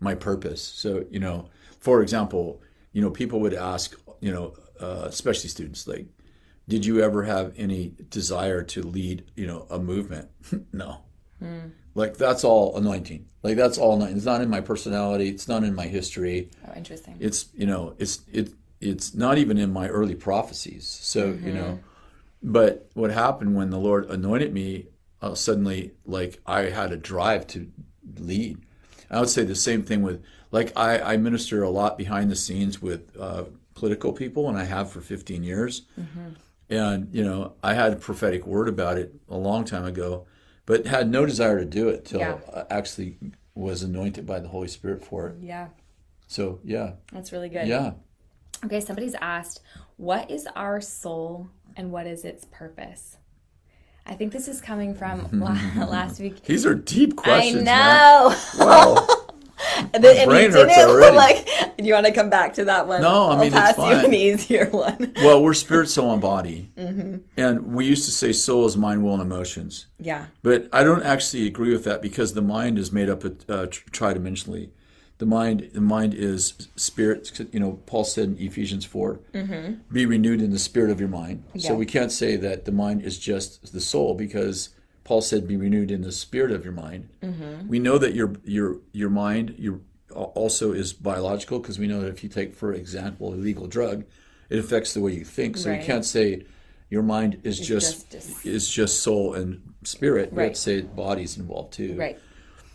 my 0.00 0.14
purpose. 0.14 0.62
So 0.62 1.04
you 1.10 1.18
know, 1.20 1.48
for 1.80 2.02
example, 2.02 2.60
you 2.98 3.04
know, 3.04 3.10
people 3.12 3.38
would 3.38 3.54
ask, 3.54 3.94
you 4.18 4.32
know, 4.32 4.54
uh, 4.80 5.04
especially 5.04 5.48
students, 5.48 5.86
like, 5.86 6.06
did 6.66 6.84
you 6.84 7.00
ever 7.00 7.22
have 7.22 7.54
any 7.56 7.92
desire 8.10 8.64
to 8.64 8.82
lead, 8.82 9.22
you 9.36 9.46
know, 9.46 9.68
a 9.70 9.78
movement? 9.78 10.28
no. 10.72 11.02
Like 11.94 12.16
that's 12.16 12.42
all 12.42 12.76
anointing. 12.76 13.28
Like 13.44 13.56
that's 13.56 13.78
all. 13.78 14.02
It's 14.02 14.24
not 14.24 14.40
in 14.40 14.50
my 14.50 14.60
personality. 14.60 15.28
It's 15.28 15.46
not 15.46 15.62
in 15.62 15.76
my 15.76 15.86
history. 15.86 16.50
Oh, 16.66 16.72
interesting. 16.74 17.14
it's 17.20 17.46
you 17.54 17.66
know 17.66 17.94
it's 17.98 18.22
it 18.32 18.52
it's 18.80 19.14
not 19.14 19.38
even 19.38 19.58
in 19.58 19.72
my 19.72 19.86
early 19.86 20.16
prophecies 20.16 20.84
so 20.86 21.38
you 21.40 21.52
know 21.52 21.78
but 22.42 22.90
what 22.94 23.10
happened 23.10 23.56
when 23.56 23.70
the 23.70 23.78
lord 23.78 24.08
anointed 24.08 24.52
me 24.54 24.86
uh, 25.20 25.34
suddenly 25.34 25.90
like 26.06 26.40
i 26.46 26.62
had 26.78 26.92
a 26.92 26.96
drive 26.96 27.44
to 27.48 27.68
lead 28.20 28.56
i 29.10 29.18
would 29.18 29.28
say 29.28 29.42
the 29.42 29.56
same 29.56 29.82
thing 29.82 30.00
with 30.02 30.22
like 30.50 30.72
i 30.76 30.98
i 31.00 31.16
minister 31.16 31.62
a 31.62 31.70
lot 31.70 31.96
behind 31.98 32.30
the 32.30 32.36
scenes 32.36 32.80
with 32.82 33.16
uh, 33.18 33.44
political 33.74 34.12
people 34.12 34.48
and 34.48 34.56
i 34.58 34.64
have 34.64 34.90
for 34.90 35.00
15 35.00 35.42
years 35.42 35.82
and 36.70 37.08
you 37.12 37.24
know 37.24 37.52
i 37.62 37.74
had 37.74 37.92
a 37.92 37.96
prophetic 37.96 38.46
word 38.46 38.68
about 38.68 38.98
it 38.98 39.14
a 39.28 39.36
long 39.36 39.64
time 39.64 39.84
ago 39.84 40.26
but 40.66 40.86
had 40.86 41.10
no 41.10 41.24
desire 41.24 41.58
to 41.58 41.64
do 41.64 41.88
it 41.88 42.04
till 42.04 42.20
Yeah. 42.20 42.38
uh, 42.52 42.64
actually 42.70 43.16
was 43.54 43.82
anointed 43.82 44.24
by 44.26 44.38
the 44.38 44.46
Holy 44.48 44.68
Spirit 44.68 45.02
for 45.04 45.28
it. 45.28 45.36
Yeah. 45.40 45.68
So 46.28 46.60
yeah, 46.62 46.92
That's 47.10 47.32
really 47.32 47.48
good. 47.48 47.66
yeah. 47.66 47.92
Okay, 48.64 48.78
somebody's 48.80 49.14
asked, 49.20 49.62
what 49.96 50.30
is 50.30 50.46
our 50.54 50.80
soul 50.80 51.48
and 51.74 51.90
what 51.90 52.06
is 52.06 52.22
its 52.24 52.44
purpose? 52.44 53.16
I 54.06 54.14
think 54.14 54.32
this 54.32 54.46
is 54.46 54.60
coming 54.60 54.94
from 54.94 55.26
last 55.40 56.20
week. 56.20 56.42
These 56.44 56.66
are 56.66 56.74
deep 56.74 57.16
questions. 57.16 57.66
I 57.66 58.28
know. 58.28 58.36
Wow. 58.58 59.06
And 59.94 60.02
brain 60.02 60.50
hurts 60.52 60.74
didn't, 60.74 60.90
already. 60.90 61.16
Like, 61.16 61.76
do 61.78 61.84
you 61.84 61.94
want 61.94 62.06
to 62.06 62.12
come 62.12 62.30
back 62.30 62.54
to 62.54 62.64
that 62.66 62.86
one? 62.86 63.00
No, 63.02 63.30
I 63.30 63.40
mean, 63.40 63.52
I'll 63.54 63.68
it's 63.70 63.76
pass 63.76 63.76
you 63.78 63.82
fine. 63.96 64.04
an 64.06 64.14
easier 64.14 64.66
one. 64.70 65.12
well, 65.16 65.42
we're 65.42 65.54
spirit, 65.54 65.88
soul, 65.88 66.12
and 66.12 66.20
body, 66.22 66.70
Mm-hmm. 66.76 67.16
and 67.36 67.74
we 67.74 67.86
used 67.86 68.04
to 68.06 68.10
say 68.10 68.32
soul 68.32 68.66
is 68.66 68.76
mind, 68.76 69.02
will, 69.04 69.14
and 69.14 69.22
emotions. 69.22 69.86
Yeah. 69.98 70.26
But 70.42 70.68
I 70.72 70.82
don't 70.84 71.02
actually 71.02 71.46
agree 71.46 71.72
with 71.72 71.84
that 71.84 72.02
because 72.02 72.34
the 72.34 72.42
mind 72.42 72.78
is 72.78 72.92
made 72.92 73.08
up 73.08 73.24
of, 73.24 73.44
uh, 73.48 73.66
tr- 73.66 73.88
tridimensionally. 73.90 74.70
The 75.18 75.26
mind, 75.26 75.70
the 75.74 75.80
mind 75.80 76.14
is 76.14 76.68
spirit. 76.76 77.40
You 77.52 77.58
know, 77.58 77.80
Paul 77.86 78.04
said 78.04 78.28
in 78.28 78.38
Ephesians 78.38 78.84
4 78.84 79.18
"Be 79.92 80.06
renewed 80.06 80.40
in 80.40 80.52
the 80.52 80.60
spirit 80.60 80.90
of 80.90 81.00
your 81.00 81.08
mind." 81.08 81.42
So 81.56 81.70
Mm-hmm. 81.70 81.78
We 81.78 81.86
can't 81.86 82.12
say 82.12 82.36
that 82.36 82.66
the 82.66 82.70
mind 82.72 83.02
is 83.02 83.18
just 83.18 83.72
the 83.72 83.80
soul 83.80 84.14
because 84.14 84.68
Paul 85.08 85.22
said, 85.22 85.48
"Be 85.48 85.56
renewed 85.56 85.90
in 85.90 86.02
the 86.02 86.12
spirit 86.12 86.52
of 86.52 86.64
your 86.64 86.74
mind." 86.74 87.08
Mm-hmm. 87.22 87.66
We 87.66 87.78
know 87.78 87.96
that 87.96 88.14
your 88.14 88.34
your 88.44 88.76
your 88.92 89.08
mind 89.08 89.54
your 89.56 89.80
also 90.14 90.72
is 90.72 90.92
biological 90.92 91.60
because 91.60 91.78
we 91.78 91.86
know 91.86 92.02
that 92.02 92.08
if 92.08 92.22
you 92.22 92.28
take, 92.28 92.54
for 92.54 92.74
example, 92.74 93.32
a 93.32 93.36
illegal 93.36 93.66
drug, 93.66 94.04
it 94.50 94.58
affects 94.58 94.92
the 94.92 95.00
way 95.00 95.12
you 95.14 95.24
think. 95.24 95.56
So 95.56 95.70
Right. 95.70 95.80
you 95.80 95.86
can't 95.86 96.04
say 96.04 96.44
your 96.90 97.02
mind 97.02 97.40
is 97.42 97.58
just, 97.58 98.14
is 98.44 98.68
just 98.68 99.00
soul 99.00 99.32
and 99.32 99.62
spirit. 99.84 100.30
We 100.30 100.42
have 100.42 100.48
Right. 100.48 100.54
to 100.54 100.60
say 100.60 100.80
body's 100.82 101.38
involved 101.38 101.72
too. 101.72 101.94
Right. 101.96 102.18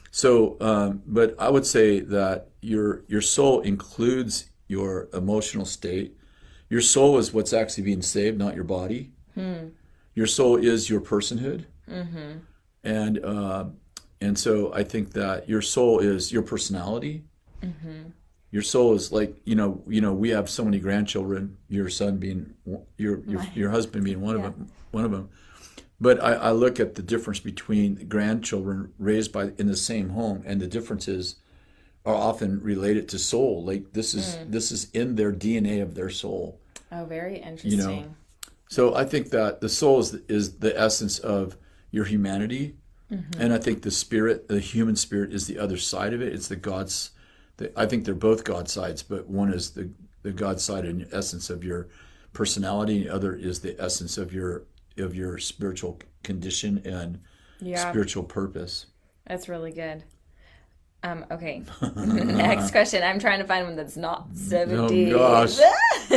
So, 0.09 0.57
um, 0.59 1.03
but 1.05 1.35
I 1.37 1.49
would 1.51 1.67
say 1.67 1.99
that 1.99 2.49
your 2.61 3.03
your 3.07 3.21
soul 3.21 3.61
includes 3.61 4.49
your 4.67 5.07
emotional 5.13 5.65
state. 5.65 6.17
Your 6.67 6.81
soul 6.81 7.19
is 7.19 7.31
what's 7.31 7.53
actually 7.53 7.83
being 7.83 8.01
saved, 8.01 8.39
not 8.39 8.55
your 8.55 8.63
body. 8.63 9.11
Your 10.15 10.27
soul 10.27 10.55
is 10.57 10.89
your 10.89 11.01
personhood, 11.01 11.65
Mm-hmm. 11.89 12.39
and 12.83 13.25
uh, 13.25 13.65
and 14.21 14.39
so 14.39 14.73
I 14.73 14.83
think 14.83 15.11
that 15.13 15.49
your 15.49 15.61
soul 15.61 15.99
is 15.99 16.31
your 16.31 16.43
personality. 16.43 17.23
Mm-hmm. 17.61 18.09
Your 18.51 18.61
soul 18.61 18.93
is 18.93 19.11
like 19.11 19.35
you 19.45 19.55
know 19.55 19.83
you 19.87 20.01
know 20.01 20.13
we 20.13 20.29
have 20.29 20.49
so 20.49 20.63
many 20.63 20.79
grandchildren. 20.79 21.57
Your 21.67 21.89
son 21.89 22.17
being 22.17 22.53
your 22.97 23.19
your, 23.25 23.43
your 23.53 23.69
husband 23.69 24.05
being 24.05 24.21
one 24.21 24.35
of 24.35 24.43
them. 24.43 24.69
One 24.91 25.05
of 25.05 25.11
them. 25.11 25.29
But 25.99 26.21
I, 26.21 26.33
I 26.33 26.51
look 26.51 26.79
at 26.79 26.95
the 26.95 27.01
difference 27.01 27.39
between 27.39 28.07
grandchildren 28.07 28.93
raised 28.97 29.31
by 29.31 29.53
in 29.57 29.67
the 29.67 29.77
same 29.77 30.09
home, 30.09 30.43
and 30.45 30.59
the 30.59 30.67
differences 30.67 31.37
are 32.05 32.15
often 32.15 32.61
related 32.61 33.07
to 33.09 33.19
soul. 33.19 33.63
Like 33.63 33.93
this 33.93 34.13
is 34.13 34.35
mm. 34.35 34.51
this 34.51 34.71
is 34.71 34.89
in 34.91 35.15
their 35.15 35.31
DNA 35.31 35.81
of 35.81 35.95
their 35.95 36.09
soul. 36.09 36.59
Oh, 36.91 37.05
very 37.05 37.37
interesting. 37.37 38.15
So 38.69 38.95
I 38.95 39.05
think 39.05 39.29
that 39.29 39.61
the 39.61 39.69
soul 39.69 39.99
is, 39.99 40.13
is 40.27 40.57
the 40.57 40.77
essence 40.79 41.19
of 41.19 41.57
your 41.93 42.05
humanity, 42.05 42.75
and 43.37 43.53
I 43.53 43.59
think 43.59 43.83
the 43.83 43.91
spirit, 43.91 44.47
the 44.47 44.59
human 44.59 44.95
spirit, 44.95 45.31
is 45.31 45.45
the 45.45 45.59
other 45.59 45.77
side 45.77 46.13
of 46.15 46.21
it. 46.21 46.33
It's 46.33 46.47
the 46.47 46.55
God's. 46.55 47.11
The, 47.57 47.71
I 47.79 47.85
think 47.85 48.05
they're 48.05 48.15
both 48.15 48.43
God 48.43 48.67
sides, 48.67 49.03
but 49.03 49.27
one 49.29 49.53
is 49.53 49.71
the 49.71 49.91
the 50.23 50.31
God 50.31 50.59
side 50.59 50.83
and 50.85 51.07
essence 51.13 51.49
of 51.51 51.63
your 51.63 51.87
personality, 52.33 52.97
and 52.97 53.05
the 53.05 53.13
other 53.13 53.35
is 53.35 53.59
the 53.59 53.79
essence 53.79 54.17
of 54.17 54.33
your 54.33 54.63
of 54.97 55.15
your 55.15 55.37
spiritual 55.37 55.99
condition 56.23 56.81
and 56.85 57.19
Yeah. 57.61 57.87
spiritual 57.91 58.23
purpose. 58.23 58.87
That's 59.27 59.47
really 59.47 59.71
good. 59.71 60.03
Um, 61.03 61.25
okay. 61.29 61.61
Next 61.95 62.71
question. 62.71 63.03
I'm 63.03 63.19
trying 63.19 63.39
to 63.39 63.45
find 63.45 63.67
one 63.67 63.75
that's 63.75 63.97
not 63.97 64.27
so 64.35 64.61
Oh, 64.69 64.87
deep. 64.87 65.11
gosh. 65.13 65.59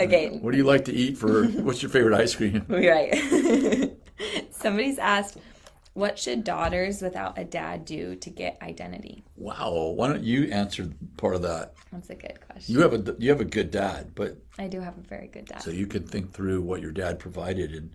okay. 0.00 0.38
What 0.42 0.50
do 0.50 0.56
you 0.58 0.64
like 0.64 0.84
to 0.86 0.92
eat 0.92 1.16
for? 1.16 1.44
what's 1.46 1.80
your 1.82 1.90
favorite 1.90 2.14
ice 2.20 2.34
cream? 2.34 2.66
Right. 2.68 3.91
Somebody's 4.62 4.98
asked, 4.98 5.36
what 5.94 6.18
should 6.18 6.42
daughters 6.44 7.02
without 7.02 7.38
a 7.38 7.44
dad 7.44 7.84
do 7.84 8.16
to 8.16 8.30
get 8.30 8.56
identity? 8.62 9.24
Wow, 9.36 9.92
why 9.94 10.08
don't 10.08 10.24
you 10.24 10.44
answer 10.50 10.88
part 11.18 11.34
of 11.34 11.42
that? 11.42 11.74
That's 11.92 12.08
a 12.10 12.14
good 12.14 12.38
question. 12.46 12.74
You 12.74 12.80
have 12.80 12.94
a 12.94 13.16
you 13.18 13.28
have 13.30 13.40
a 13.42 13.44
good 13.44 13.70
dad, 13.70 14.14
but 14.14 14.38
I 14.58 14.68
do 14.68 14.80
have 14.80 14.96
a 14.96 15.02
very 15.02 15.26
good 15.28 15.44
dad. 15.46 15.62
so 15.62 15.70
you 15.70 15.86
can 15.86 16.04
think 16.04 16.32
through 16.32 16.62
what 16.62 16.80
your 16.80 16.92
dad 16.92 17.18
provided 17.18 17.72
and 17.74 17.90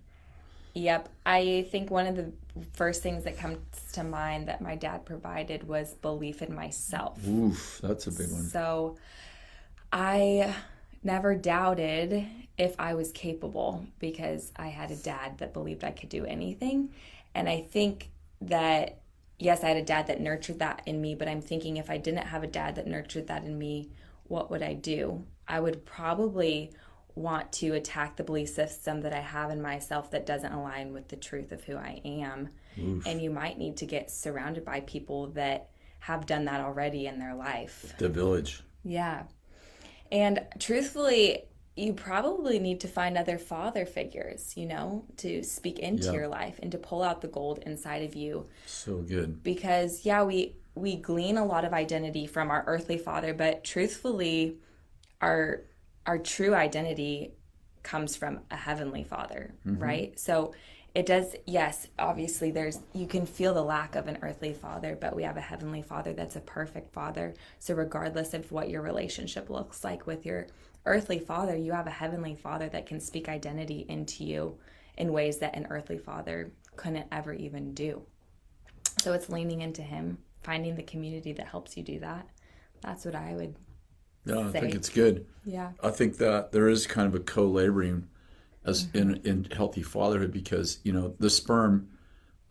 Yep. 0.76 1.10
I 1.26 1.66
think 1.72 1.90
one 1.90 2.06
of 2.06 2.16
the 2.16 2.32
first 2.74 3.02
things 3.02 3.24
that 3.24 3.36
comes 3.40 3.58
to 3.94 4.04
mind 4.04 4.48
that 4.48 4.62
my 4.62 4.76
dad 4.76 5.06
provided 5.06 5.68
was 5.68 5.96
belief 5.96 6.44
in 6.44 6.54
myself. 6.54 7.18
oof, 7.28 7.80
that's 7.82 8.06
a 8.06 8.12
big 8.12 8.32
one. 8.32 8.44
So 8.44 8.98
I 9.92 10.54
never 11.04 11.34
doubted 11.34 12.28
if 12.58 12.76
I 12.80 12.96
was 12.96 13.12
capable 13.12 13.86
because 14.00 14.52
I 14.56 14.68
had 14.68 14.92
a 14.92 14.96
dad 14.96 15.38
that 15.38 15.54
believed 15.54 15.84
I 15.84 15.92
could 15.92 16.10
do 16.10 16.26
anything. 16.26 16.92
And 17.36 17.48
I 17.48 17.62
think 17.62 18.10
that, 18.42 19.00
yes, 19.38 19.64
I 19.64 19.68
had 19.68 19.78
a 19.78 19.84
dad 19.84 20.08
that 20.08 20.20
nurtured 20.20 20.60
that 20.60 20.82
in 20.86 21.00
me, 21.00 21.14
but 21.16 21.28
I'm 21.28 21.42
thinking 21.42 21.78
if 21.78 21.90
I 21.90 21.98
didn't 21.98 22.26
have 22.28 22.44
a 22.44 22.48
dad 22.48 22.76
that 22.76 22.88
nurtured 22.88 23.28
that 23.28 23.44
in 23.44 23.58
me, 23.58 23.92
what 24.24 24.50
would 24.50 24.64
I 24.64 24.74
do? 24.74 25.24
I 25.48 25.60
would 25.60 25.86
probably 25.86 26.72
want 27.16 27.52
to 27.52 27.74
attack 27.74 28.16
the 28.16 28.24
belief 28.24 28.50
system 28.50 29.02
that 29.02 29.14
I 29.14 29.22
have 29.22 29.50
in 29.50 29.62
myself 29.62 30.12
that 30.12 30.26
doesn't 30.26 30.52
align 30.52 30.94
with 30.94 31.08
the 31.08 31.16
truth 31.16 31.52
of 31.52 31.64
who 31.64 31.76
I 31.76 32.02
am. 32.06 32.50
And 32.76 33.20
you 33.20 33.32
might 33.32 33.58
need 33.58 33.78
to 33.78 33.88
get 33.88 34.12
surrounded 34.12 34.64
by 34.64 34.82
people 34.82 35.28
that 35.32 35.72
have 36.00 36.28
done 36.28 36.46
that 36.46 36.62
already 36.62 37.08
in 37.08 37.18
their 37.18 37.34
life. 37.34 37.96
The 37.98 38.08
village. 38.08 38.62
Yeah. 38.84 39.24
And 40.12 40.46
truthfully, 40.60 41.46
you 41.78 41.94
probably 41.94 42.60
need 42.60 42.80
to 42.82 42.88
find 42.88 43.18
other 43.18 43.38
father 43.38 43.86
figures, 43.86 44.58
you 44.58 44.66
know, 44.66 45.06
to 45.18 45.44
speak 45.44 45.80
into 45.80 46.06
Yeah. 46.06 46.12
your 46.14 46.28
life 46.28 46.60
and 46.62 46.72
to 46.72 46.78
pull 46.78 47.04
out 47.04 47.22
the 47.22 47.28
gold 47.28 47.60
inside 47.60 48.04
of 48.04 48.16
you 48.16 48.48
So 48.66 48.98
good. 48.98 49.44
because 49.44 50.06
yeah, 50.06 50.24
we 50.24 50.56
we 50.76 50.96
glean 50.96 51.38
a 51.38 51.46
lot 51.46 51.66
of 51.66 51.74
identity 51.74 52.28
from 52.28 52.52
our 52.52 52.64
earthly 52.68 52.98
father, 52.98 53.34
but 53.34 53.64
truthfully 53.64 54.58
our 55.22 55.62
our 56.06 56.18
true 56.18 56.54
identity 56.56 57.34
comes 57.84 58.16
from 58.16 58.42
a 58.52 58.56
heavenly 58.56 59.04
father, 59.04 59.54
mm-hmm. 59.66 59.82
right? 59.82 60.20
So 60.20 60.54
it 60.96 61.06
does 61.06 61.36
yes, 61.46 61.88
obviously 62.00 62.50
there's 62.52 62.80
you 62.94 63.08
can 63.08 63.26
feel 63.26 63.54
the 63.54 63.64
lack 63.64 63.96
of 63.96 64.08
an 64.08 64.18
earthly 64.22 64.54
father, 64.54 64.98
but 65.00 65.16
we 65.16 65.24
have 65.24 65.38
a 65.38 65.42
heavenly 65.42 65.82
father 65.84 66.14
that's 66.14 66.36
a 66.36 66.42
perfect 66.42 66.92
father. 66.92 67.34
So 67.60 67.74
regardless 67.76 68.34
of 68.34 68.52
what 68.52 68.70
your 68.70 68.82
relationship 68.82 69.50
looks 69.50 69.84
like 69.84 70.08
with 70.08 70.26
your 70.26 70.48
earthly 70.88 71.20
father, 71.20 71.56
you 71.56 71.72
have 71.74 71.88
a 71.88 71.92
heavenly 71.92 72.36
father 72.36 72.70
that 72.70 72.86
can 72.88 73.00
speak 73.00 73.30
identity 73.30 73.86
into 73.90 74.24
you 74.24 74.58
in 74.98 75.14
ways 75.14 75.38
that 75.38 75.56
an 75.56 75.68
earthly 75.70 75.98
father 75.98 76.52
couldn't 76.76 77.06
ever 77.12 77.34
even 77.34 77.74
do. 77.74 78.02
So 79.00 79.14
it's 79.14 79.30
leaning 79.30 79.62
into 79.62 79.82
him, 79.82 80.18
finding 80.42 80.76
the 80.76 80.84
community 80.84 81.34
that 81.34 81.48
helps 81.48 81.78
you 81.78 81.84
do 81.84 82.00
that. 82.00 82.28
That's 82.82 83.06
what 83.06 83.16
I 83.16 83.34
would 83.34 83.56
Yeah, 84.26 84.40
I 84.48 84.52
think 84.52 84.76
it's 84.76 84.90
good. 84.90 85.26
yeah. 85.46 85.72
I 85.84 85.90
think 85.92 86.18
that 86.18 86.52
there 86.52 86.68
is 86.68 86.88
kind 86.88 87.08
of 87.08 87.16
a 87.16 87.24
co-laboring 87.24 88.08
as 88.66 88.88
in 88.94 89.16
in 89.24 89.46
healthy 89.46 89.82
fatherhood 89.84 90.32
because 90.32 90.80
you 90.84 90.92
know 90.92 91.16
the 91.20 91.30
sperm, 91.30 91.88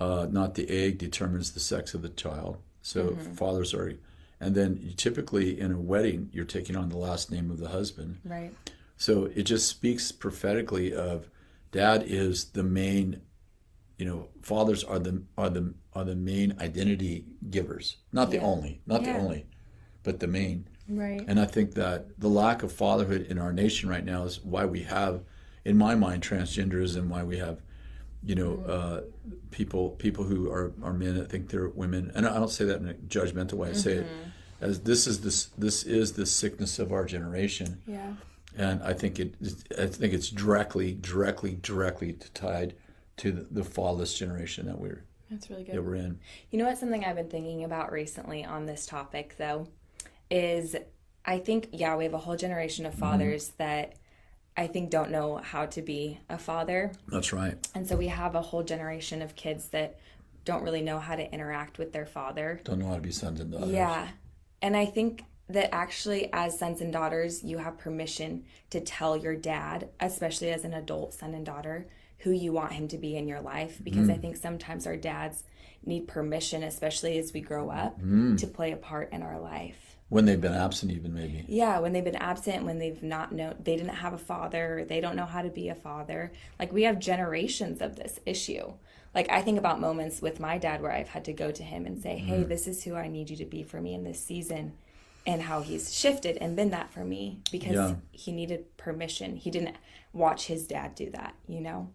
uh, 0.00 0.26
not 0.30 0.54
the 0.54 0.68
egg, 0.70 0.98
determines 0.98 1.52
the 1.52 1.60
sex 1.60 1.94
of 1.94 2.02
the 2.02 2.08
child. 2.08 2.58
So 2.82 3.16
fathers 3.34 3.74
are, 3.74 3.92
and 4.40 4.54
then 4.54 4.78
you 4.82 4.92
typically 4.92 5.58
in 5.60 5.72
a 5.72 5.80
wedding 5.80 6.28
you're 6.32 6.44
taking 6.44 6.76
on 6.76 6.88
the 6.88 6.96
last 6.98 7.30
name 7.30 7.50
of 7.50 7.58
the 7.58 7.68
husband. 7.68 8.18
Right. 8.24 8.52
So 8.96 9.24
it 9.34 9.42
just 9.44 9.68
speaks 9.68 10.12
prophetically 10.12 10.94
of 10.94 11.28
dad 11.72 12.04
is 12.06 12.46
the 12.46 12.62
main, 12.62 13.20
you 13.98 14.06
know, 14.06 14.28
fathers 14.42 14.84
are 14.84 14.98
the 14.98 15.22
are 15.36 15.50
the 15.50 15.74
are 15.94 16.04
the 16.04 16.16
main 16.16 16.54
identity 16.60 17.24
givers, 17.50 17.96
not 18.12 18.30
the 18.30 18.36
Yeah. 18.36 18.44
only, 18.44 18.80
not 18.86 19.02
Yeah. 19.02 19.14
the 19.14 19.18
only, 19.18 19.46
but 20.02 20.20
the 20.20 20.26
main. 20.26 20.68
Right. 20.88 21.24
And 21.26 21.40
I 21.40 21.46
think 21.46 21.74
that 21.74 22.18
the 22.20 22.28
lack 22.28 22.62
of 22.62 22.70
fatherhood 22.72 23.22
in 23.22 23.38
our 23.38 23.52
nation 23.52 23.88
right 23.88 24.04
now 24.04 24.24
is 24.24 24.44
why 24.44 24.66
we 24.66 24.82
have, 24.82 25.22
in 25.64 25.76
my 25.76 25.94
mind, 25.96 26.22
transgenderism. 26.22 27.08
Why 27.08 27.24
we 27.24 27.38
have, 27.38 27.60
you 28.26 28.34
know, 28.34 28.62
uh, 28.66 29.00
people 29.52 29.90
people 29.90 30.24
who 30.24 30.50
are, 30.50 30.72
are 30.82 30.92
men 30.92 31.16
that 31.16 31.30
think 31.30 31.48
they're 31.48 31.68
women. 31.68 32.10
And 32.14 32.26
I 32.26 32.34
don't 32.34 32.50
say 32.50 32.64
that 32.64 32.80
in 32.80 32.88
a 32.88 32.94
judgmental 32.94 33.54
way. 33.54 33.70
I 33.70 33.72
say 33.72 33.92
it 33.98 34.06
as 34.60 34.80
this 34.80 35.06
is 35.06 35.20
this 35.20 35.46
this 35.56 35.84
is 35.84 36.12
the 36.12 36.26
sickness 36.26 36.78
of 36.78 36.92
our 36.92 37.04
generation. 37.04 37.80
Yeah. 37.86 38.14
And 38.56 38.82
I 38.82 38.94
think 38.94 39.20
it 39.20 39.34
I 39.78 39.86
think 39.86 40.12
it's 40.12 40.28
directly 40.28 40.94
directly 40.94 41.58
directly 41.62 42.14
tied 42.34 42.74
to 43.18 43.32
the, 43.32 43.46
the 43.50 43.64
fatherless 43.64 44.18
generation 44.18 44.66
that 44.66 44.78
we're 44.78 45.04
That's 45.30 45.48
really 45.48 45.62
good. 45.64 45.76
that 45.76 45.82
we're 45.82 45.94
in. 45.94 46.18
You 46.50 46.58
know 46.58 46.66
what? 46.66 46.78
Something 46.78 47.04
I've 47.04 47.16
been 47.16 47.30
thinking 47.30 47.64
about 47.64 47.92
recently 47.92 48.44
on 48.44 48.66
this 48.66 48.86
topic, 48.86 49.36
though, 49.38 49.68
is 50.30 50.74
I 51.24 51.38
think, 51.38 51.68
yeah, 51.72 51.96
we 51.96 52.04
have 52.04 52.14
a 52.14 52.18
whole 52.18 52.36
generation 52.36 52.86
of 52.86 52.94
fathers 52.94 53.52
that 53.58 53.94
I 54.56 54.66
think 54.66 54.90
don't 54.90 55.10
know 55.10 55.36
how 55.36 55.66
to 55.66 55.82
be 55.82 56.18
a 56.28 56.38
father. 56.38 56.92
That's 57.08 57.32
right. 57.32 57.54
And 57.74 57.86
so 57.86 57.96
we 57.96 58.08
have 58.08 58.34
a 58.34 58.42
whole 58.42 58.62
generation 58.62 59.20
of 59.20 59.36
kids 59.36 59.68
that 59.68 59.98
don't 60.44 60.62
really 60.62 60.80
know 60.80 60.98
how 60.98 61.16
to 61.16 61.32
interact 61.32 61.78
with 61.78 61.92
their 61.92 62.06
father. 62.06 62.60
Don't 62.64 62.78
know 62.78 62.86
how 62.86 62.94
to 62.94 63.00
be 63.00 63.10
sons 63.10 63.40
and 63.40 63.52
daughters. 63.52 63.70
Yeah. 63.70 64.08
And 64.62 64.76
I 64.76 64.86
think 64.86 65.24
that 65.48 65.74
actually, 65.74 66.32
as 66.32 66.58
sons 66.58 66.80
and 66.80 66.92
daughters, 66.92 67.44
you 67.44 67.58
have 67.58 67.78
permission 67.78 68.44
to 68.70 68.80
tell 68.80 69.16
your 69.16 69.36
dad, 69.36 69.90
especially 70.00 70.50
as 70.50 70.64
an 70.64 70.72
adult 70.72 71.14
son 71.14 71.34
and 71.34 71.44
daughter, 71.44 71.86
who 72.18 72.30
you 72.30 72.52
want 72.52 72.72
him 72.72 72.88
to 72.88 72.98
be 72.98 73.16
in 73.16 73.28
your 73.28 73.40
life. 73.40 73.78
Because 73.82 74.08
I 74.08 74.14
mm. 74.14 74.20
think 74.20 74.36
sometimes 74.36 74.86
our 74.86 74.96
dads 74.96 75.44
need 75.84 76.08
permission, 76.08 76.62
especially 76.62 77.18
as 77.18 77.32
we 77.32 77.40
grow 77.40 77.70
up, 77.70 78.00
mm. 78.00 78.38
to 78.38 78.46
play 78.46 78.72
a 78.72 78.76
part 78.76 79.12
in 79.12 79.22
our 79.22 79.38
life. 79.38 79.95
When 80.08 80.24
they've 80.24 80.40
been 80.40 80.54
absent, 80.54 80.92
even 80.92 81.12
maybe. 81.12 81.44
Yeah, 81.48 81.80
when 81.80 81.92
they've 81.92 82.04
been 82.04 82.14
absent, 82.14 82.64
when 82.64 82.78
they've 82.78 83.02
not 83.02 83.32
known, 83.32 83.56
they 83.58 83.76
didn't 83.76 83.96
have 83.96 84.12
a 84.12 84.18
father, 84.18 84.84
they 84.88 85.00
don't 85.00 85.16
know 85.16 85.26
how 85.26 85.42
to 85.42 85.50
be 85.50 85.68
a 85.68 85.74
father. 85.74 86.32
Like 86.60 86.72
we 86.72 86.84
have 86.84 87.00
generations 87.00 87.80
of 87.80 87.96
this 87.96 88.20
issue. 88.24 88.72
Like 89.16 89.30
I 89.30 89.42
think 89.42 89.58
about 89.58 89.80
moments 89.80 90.22
with 90.22 90.38
my 90.38 90.58
dad 90.58 90.80
where 90.80 90.92
I've 90.92 91.08
had 91.08 91.24
to 91.24 91.32
go 91.32 91.50
to 91.50 91.62
him 91.62 91.86
and 91.86 92.00
say, 92.00 92.18
"Hey, 92.18 92.40
mm-hmm. 92.40 92.48
this 92.48 92.68
is 92.68 92.84
who 92.84 92.94
I 92.94 93.08
need 93.08 93.30
you 93.30 93.36
to 93.38 93.44
be 93.44 93.62
for 93.62 93.80
me 93.80 93.94
in 93.94 94.04
this 94.04 94.22
season." 94.22 94.74
And 95.26 95.42
how 95.42 95.60
he's 95.60 95.92
shifted 95.92 96.36
and 96.36 96.54
been 96.54 96.70
that 96.70 96.92
for 96.92 97.04
me 97.04 97.40
because 97.50 97.74
Yeah. 97.74 97.94
he 98.12 98.30
needed 98.30 98.76
permission. 98.76 99.34
He 99.34 99.50
didn't 99.50 99.74
watch 100.12 100.46
his 100.46 100.68
dad 100.68 100.94
do 100.94 101.10
that, 101.10 101.34
you 101.48 101.60
know. 101.60 101.90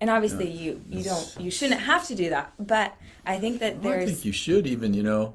And 0.00 0.10
obviously, 0.10 0.50
you 0.50 0.82
you 0.88 1.04
don't 1.04 1.36
you 1.38 1.50
shouldn't 1.50 1.82
have 1.82 2.08
to 2.08 2.16
do 2.16 2.30
that. 2.30 2.54
But 2.58 2.96
I 3.24 3.38
think 3.38 3.60
that 3.60 3.82
there's 3.82 4.10
I 4.10 4.12
think 4.14 4.24
you 4.24 4.32
should 4.32 4.66
even, 4.66 4.94
you 4.94 5.04
know. 5.04 5.34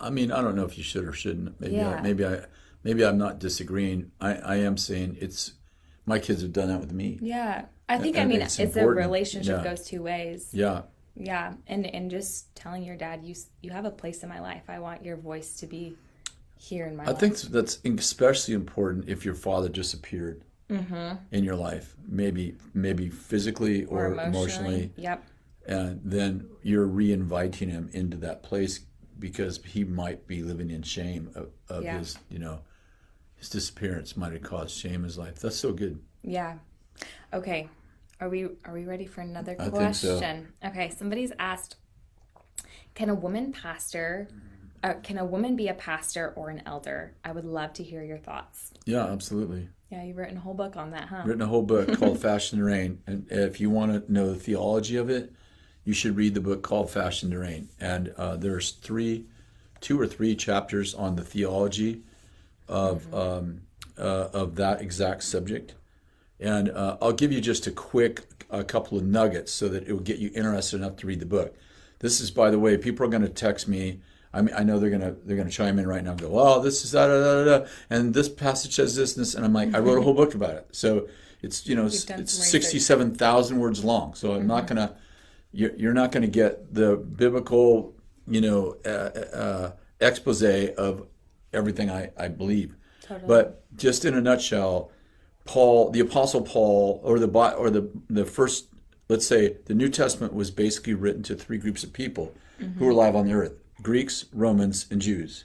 I 0.00 0.10
mean, 0.10 0.32
I 0.32 0.40
don't 0.42 0.56
know 0.56 0.64
if 0.64 0.76
you 0.76 0.84
should 0.84 1.04
or 1.04 1.12
shouldn't. 1.12 1.60
Maybe, 1.60 1.76
Yeah. 1.76 1.96
I, 1.96 2.00
maybe 2.02 2.24
I, 2.26 2.44
maybe 2.84 3.04
I'm 3.04 3.18
not 3.18 3.38
disagreeing. 3.38 4.10
I, 4.20 4.34
I 4.34 4.56
am 4.56 4.76
saying 4.76 5.16
it's 5.20 5.52
my 6.06 6.18
kids 6.18 6.42
have 6.42 6.52
done 6.52 6.68
that 6.68 6.80
with 6.80 6.92
me. 6.92 7.18
yeah. 7.22 7.66
I 7.90 7.96
think 7.96 8.18
I 8.18 8.26
mean 8.26 8.42
it's 8.42 8.58
it's, 8.58 8.76
a 8.76 8.86
relationship 8.86 9.58
Yeah. 9.58 9.64
goes 9.70 9.86
two 9.86 10.02
ways. 10.02 10.48
Yeah, 10.52 10.82
Yeah, 11.14 11.54
and 11.66 11.86
and 11.86 12.10
just 12.10 12.54
telling 12.54 12.82
your 12.84 12.96
dad 12.96 13.24
you 13.24 13.34
you 13.62 13.70
have 13.70 13.86
a 13.86 13.90
place 13.90 14.22
in 14.22 14.28
my 14.28 14.40
life. 14.40 14.64
I 14.68 14.78
want 14.78 15.04
your 15.06 15.16
voice 15.16 15.54
to 15.60 15.66
be 15.66 15.96
here 16.58 16.84
in 16.86 16.96
my 16.96 17.04
I 17.04 17.06
life. 17.12 17.18
think 17.20 17.36
that's 17.40 17.78
especially 17.86 18.52
important 18.52 19.08
if 19.08 19.24
your 19.24 19.34
father 19.34 19.68
disappeared 19.70 20.42
Mm-hmm. 20.68 21.16
in 21.32 21.44
your 21.44 21.56
life, 21.56 21.96
maybe 22.06 22.56
maybe 22.74 23.08
physically 23.08 23.86
or, 23.86 24.12
emotionally, 24.12 24.92
Yep. 24.96 25.24
and 25.66 25.98
then 26.04 26.46
you're 26.62 26.84
re-inviting 26.84 27.70
him 27.70 27.88
into 27.94 28.18
that 28.18 28.42
place 28.42 28.80
because 29.18 29.60
he 29.64 29.84
might 29.84 30.26
be 30.26 30.42
living 30.42 30.70
in 30.70 30.82
shame 30.82 31.30
of, 31.34 31.50
of 31.68 31.84
Yeah. 31.84 31.98
his, 31.98 32.18
you 32.28 32.38
know, 32.38 32.60
his 33.36 33.48
disappearance 33.48 34.16
might 34.16 34.32
have 34.32 34.42
caused 34.42 34.76
shame 34.76 34.96
in 34.96 35.04
his 35.04 35.18
life. 35.18 35.40
That's 35.40 35.56
so 35.56 35.72
good. 35.72 36.00
Yeah. 36.22 36.58
Okay. 37.32 37.68
Are 38.20 38.28
we 38.28 38.48
are 38.64 38.72
we 38.72 38.84
ready 38.84 39.06
for 39.06 39.20
another 39.20 39.54
question? 39.54 39.92
so. 40.62 40.68
Okay. 40.68 40.90
Somebody's 40.90 41.32
asked, 41.38 41.76
can 42.94 43.08
a 43.08 43.14
woman 43.14 43.52
pastor? 43.52 44.28
Uh, 44.82 44.94
can 45.02 45.18
a 45.18 45.24
woman 45.24 45.56
be 45.56 45.68
a 45.68 45.74
pastor 45.74 46.32
or 46.36 46.50
an 46.50 46.62
elder? 46.66 47.14
I 47.24 47.32
would 47.32 47.44
love 47.44 47.72
to 47.74 47.82
hear 47.82 48.02
your 48.02 48.18
thoughts. 48.18 48.72
Yeah, 48.86 49.04
absolutely. 49.06 49.68
Yeah, 49.90 50.04
you've 50.04 50.16
written 50.16 50.36
a 50.36 50.40
whole 50.40 50.54
book 50.54 50.76
on 50.76 50.90
that, 50.90 51.08
huh? 51.08 51.22
written 51.24 51.42
a 51.42 51.46
whole 51.46 51.62
book 51.62 51.96
called 51.98 52.18
Fashioned 52.22 52.60
to 52.60 52.64
Reign. 52.64 53.00
And 53.06 53.26
if 53.30 53.60
you 53.60 53.70
want 53.70 54.06
to 54.06 54.12
know 54.12 54.28
the 54.32 54.38
theology 54.38 54.96
of 54.96 55.08
it, 55.10 55.32
you 55.88 55.94
should 55.94 56.14
read 56.18 56.34
the 56.34 56.40
book 56.40 56.60
called 56.60 56.90
Fashioned 56.90 57.32
to 57.32 57.38
Reign. 57.38 57.70
And 57.80 58.12
uh, 58.18 58.36
there's 58.36 58.72
three, 58.72 59.24
two 59.80 59.98
or 59.98 60.06
three 60.06 60.36
chapters 60.36 60.92
on 60.94 61.16
the 61.16 61.24
theology 61.24 62.02
of 62.68 63.12
um, 63.14 63.62
uh, 63.96 64.28
of 64.34 64.56
that 64.56 64.82
exact 64.82 65.22
subject. 65.22 65.72
And 66.38 66.68
uh, 66.68 66.98
I'll 67.00 67.14
give 67.14 67.32
you 67.32 67.40
just 67.40 67.66
a 67.66 67.70
quick 67.70 68.20
a 68.50 68.62
couple 68.64 68.98
of 68.98 69.04
nuggets 69.04 69.50
so 69.50 69.66
that 69.68 69.88
it 69.88 69.92
will 69.94 70.00
get 70.00 70.18
you 70.18 70.30
interested 70.34 70.76
enough 70.76 70.96
to 70.96 71.06
read 71.06 71.20
the 71.20 71.26
book. 71.26 71.56
This 72.00 72.20
is, 72.20 72.30
by 72.30 72.50
the 72.50 72.58
way, 72.58 72.76
people 72.76 73.06
are 73.06 73.08
going 73.08 73.22
to 73.22 73.30
text 73.30 73.66
me. 73.66 74.00
I 74.34 74.42
mean, 74.42 74.54
I 74.54 74.64
know 74.64 74.78
they're 74.78 74.90
gonna 74.90 75.16
they're 75.24 75.38
gonna 75.38 75.48
chime 75.48 75.78
in 75.78 75.86
right 75.86 76.04
now. 76.04 76.10
and 76.10 76.20
Go, 76.20 76.38
oh, 76.38 76.60
this 76.60 76.84
is 76.84 76.92
da 76.92 77.06
da 77.06 77.18
da 77.18 77.44
da, 77.44 77.58
da," 77.60 77.66
and 77.88 78.12
this 78.12 78.28
passage 78.28 78.74
says 78.74 78.94
this 78.94 79.16
and 79.16 79.24
this, 79.24 79.34
and 79.34 79.42
I'm 79.42 79.54
like, 79.54 79.74
I 79.74 79.78
wrote 79.78 79.96
a 79.96 80.02
whole 80.02 80.12
book 80.12 80.34
about 80.34 80.50
it. 80.50 80.68
So 80.72 81.08
it's 81.40 81.66
you 81.66 81.74
know 81.74 81.86
it's, 81.86 82.04
done 82.04 82.20
it's 82.20 82.36
research. 82.36 82.50
sixty 82.50 82.78
seven 82.78 83.14
thousand 83.14 83.58
words 83.58 83.82
long. 83.82 84.12
So 84.12 84.34
I'm 84.34 84.46
not 84.46 84.66
gonna 84.66 84.94
you're, 85.52 85.74
you're 85.76 85.94
not 85.94 86.12
gonna 86.12 86.26
get 86.26 86.74
the 86.74 86.96
biblical 86.96 87.94
you 88.26 88.40
know 88.40 88.76
uh, 88.84 88.88
uh, 88.88 89.72
expose 90.00 90.42
of 90.42 91.06
everything 91.52 91.90
I 91.90 92.10
I 92.16 92.28
believe. 92.28 92.76
But 93.26 93.64
just 93.76 94.04
in 94.04 94.14
a 94.14 94.20
nutshell, 94.20 94.90
Paul, 95.46 95.90
the 95.90 96.00
Apostle 96.00 96.42
Paul, 96.42 97.00
or 97.02 97.18
the 97.18 97.28
Bi- 97.28 97.52
or 97.54 97.70
the 97.70 97.90
the 98.10 98.24
first, 98.24 98.68
let's 99.08 99.26
say, 99.26 99.56
the 99.64 99.74
New 99.74 99.88
Testament 99.88 100.34
was 100.34 100.50
basically 100.50 100.94
written 100.94 101.22
to 101.24 101.34
three 101.34 101.58
groups 101.58 101.82
of 101.84 101.92
people 101.92 102.34
who 102.58 102.84
were 102.84 102.90
alive 102.90 103.16
on 103.16 103.26
the 103.26 103.32
earth: 103.32 103.54
Greeks, 103.82 104.26
Romans, 104.32 104.86
and 104.90 105.00
Jews. 105.00 105.44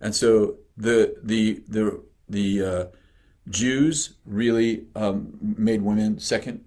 And 0.00 0.14
so 0.14 0.56
the 0.76 1.16
the 1.22 1.62
the 1.68 2.00
the 2.28 2.64
uh, 2.64 2.84
Jews 3.48 4.14
really 4.24 4.86
um, 4.94 5.36
made 5.40 5.82
women 5.82 6.20
second 6.20 6.64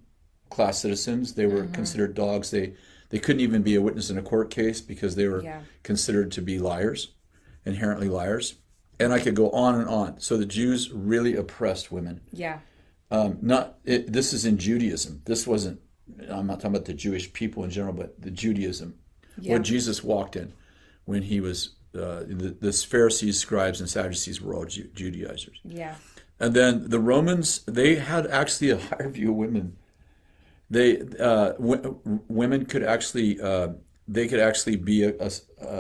class 0.54 0.80
citizens. 0.80 1.34
They 1.34 1.46
were 1.46 1.66
considered 1.68 2.14
dogs. 2.14 2.52
They 2.52 2.74
they 3.10 3.20
couldn't 3.20 3.42
even 3.42 3.62
be 3.62 3.76
a 3.76 3.82
witness 3.82 4.10
in 4.10 4.18
a 4.18 4.22
court 4.24 4.50
case 4.50 4.82
because 4.82 5.16
they 5.16 5.28
were 5.28 5.44
Yeah. 5.44 5.62
considered 5.84 6.32
to 6.32 6.42
be 6.42 6.58
liars, 6.58 7.12
inherently 7.66 8.08
liars. 8.10 8.56
And 9.00 9.12
I 9.14 9.20
could 9.20 9.36
go 9.36 9.50
on 9.52 9.76
and 9.76 9.88
on. 9.88 10.20
So 10.20 10.36
the 10.38 10.46
Jews 10.46 10.92
really 10.92 11.36
oppressed 11.36 11.92
women. 11.92 12.22
Yeah. 12.32 12.60
Um, 13.12 13.38
not 13.42 13.78
it, 13.84 14.12
this 14.14 14.34
is 14.34 14.46
in 14.46 14.58
Judaism. 14.58 15.22
This 15.26 15.46
wasn't. 15.46 15.80
I'm 16.30 16.48
not 16.48 16.60
talking 16.60 16.76
about 16.76 16.86
the 16.86 16.94
Jewish 16.94 17.32
people 17.34 17.64
in 17.64 17.70
general, 17.70 17.94
but 17.94 18.20
the 18.22 18.32
Judaism, 18.32 18.96
Yeah. 19.40 19.54
what 19.54 19.62
Jesus 19.64 20.04
walked 20.04 20.36
in 20.36 20.54
when 21.06 21.24
he 21.24 21.40
was. 21.42 21.76
Uh, 21.96 22.24
the, 22.28 22.58
the 22.60 22.74
Pharisees, 22.74 23.38
scribes, 23.40 23.80
and 23.80 23.88
Sadducees 23.88 24.42
were 24.42 24.56
all 24.56 24.66
Ju- 24.66 24.90
Judaizers. 24.96 25.60
Yeah. 25.64 25.94
And 26.40 26.56
then 26.56 26.90
the 26.90 27.00
Romans, 27.00 27.62
they 27.68 27.96
had 27.98 28.26
actually 28.26 28.72
a 28.72 28.78
higher 28.80 29.10
view 29.12 29.30
of 29.30 29.36
women. 29.36 29.78
They 30.74 30.90
uh, 31.30 31.50
w- 31.54 32.00
women 32.42 32.66
could 32.72 32.84
actually 32.96 33.40
uh, 33.50 33.70
they 34.16 34.28
could 34.28 34.40
actually 34.50 34.78
be 34.92 34.98
a, 35.04 35.14
a, 35.28 35.30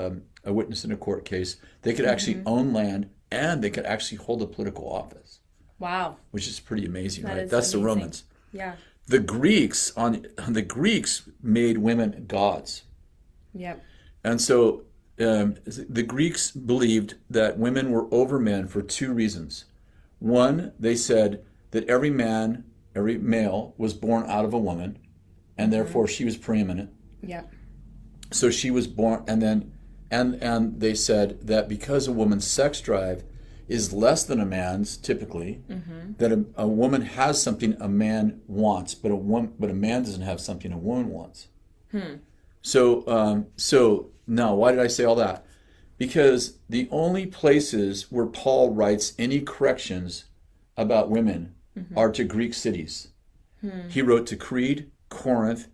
um, 0.08 0.13
a 0.45 0.51
witness 0.53 0.86
in 0.86 0.91
a 0.91 0.97
court 1.08 1.25
case. 1.25 1.51
They 1.82 1.93
could 1.93 2.06
actually 2.13 2.36
Mm-hmm. 2.36 2.47
own 2.56 2.73
land 2.73 3.10
and 3.32 3.56
they 3.63 3.71
could 3.75 3.86
actually 3.93 4.19
hold 4.25 4.39
a 4.43 4.45
political 4.58 4.86
office, 5.01 5.39
Wow. 5.79 6.17
which 6.32 6.47
is 6.47 6.60
pretty 6.60 6.86
amazing, 6.86 7.23
That 7.25 7.36
right? 7.38 7.49
That's 7.49 7.71
the. 7.71 7.79
Romans. 7.79 8.23
Yeah. 8.62 8.73
The 9.08 9.19
Greeks 9.19 9.91
on 9.97 10.12
the 10.47 10.62
Greeks 10.62 11.13
made 11.41 11.77
women 11.79 12.25
gods. 12.27 12.84
Yep. 13.65 13.84
And 14.23 14.39
so 14.39 14.84
um, 15.19 15.56
the 15.99 16.03
Greeks 16.03 16.51
believed 16.51 17.15
that 17.29 17.58
women 17.58 17.86
were 17.91 18.08
over 18.13 18.39
men 18.39 18.67
for 18.67 18.82
two 18.82 19.12
reasons. 19.12 19.65
One, 20.19 20.71
they 20.79 20.95
said 20.95 21.43
that 21.71 21.84
every 21.89 22.10
man, 22.12 22.63
every 22.95 23.17
male, 23.17 23.73
was 23.77 23.93
born 23.93 24.25
out 24.29 24.45
of 24.45 24.53
a 24.53 24.60
woman, 24.60 24.99
and 25.58 25.71
therefore 25.71 26.08
she 26.08 26.25
was 26.25 26.38
preeminent. 26.38 26.89
Yep. 27.21 27.51
So 28.32 28.49
she 28.49 28.71
was 28.71 28.88
born, 28.88 29.23
and 29.27 29.41
then, 29.41 29.73
and 30.10 30.36
and 30.41 30.79
they 30.79 30.95
said 30.95 31.47
that 31.47 31.69
because 31.69 32.08
a 32.08 32.12
woman's 32.12 32.47
sex 32.47 32.82
drive 32.82 33.23
is 33.67 33.93
less 33.93 34.23
than 34.23 34.39
a 34.39 34.45
man's 34.45 34.97
typically, 34.97 35.63
that 36.17 36.32
a, 36.32 36.45
a 36.56 36.67
woman 36.67 37.01
has 37.01 37.41
something 37.41 37.77
a 37.79 37.88
man 37.88 38.41
wants, 38.45 38.93
but 38.93 39.12
a 39.12 39.15
woman, 39.15 39.53
but 39.58 39.69
a 39.69 39.73
man 39.73 40.03
doesn't 40.03 40.21
have 40.21 40.41
something 40.41 40.73
a 40.73 40.77
woman 40.77 41.10
wants. 41.10 41.47
Hmm. 41.91 42.15
So, 42.62 43.08
um, 43.08 43.47
so 43.56 44.12
now, 44.27 44.53
why 44.56 44.71
did 44.71 44.79
I 44.79 44.88
say 44.88 45.06
all 45.06 45.15
that? 45.15 45.45
Because 45.97 46.58
the 46.67 46.88
only 46.91 47.25
places 47.25 48.12
where 48.12 48.25
Paul 48.25 48.71
writes 48.71 49.13
any 49.17 49.39
corrections 49.39 50.25
about 50.75 51.10
women 51.10 51.52
Mm-hmm. 51.77 51.97
are 51.97 52.12
to 52.12 52.23
Greek 52.23 52.53
cities. 52.53 53.07
Hmm. 53.62 53.89
He 53.89 54.01
wrote 54.03 54.27
to 54.27 54.36
Crete, 54.36 54.91
Corinth, 55.09 55.69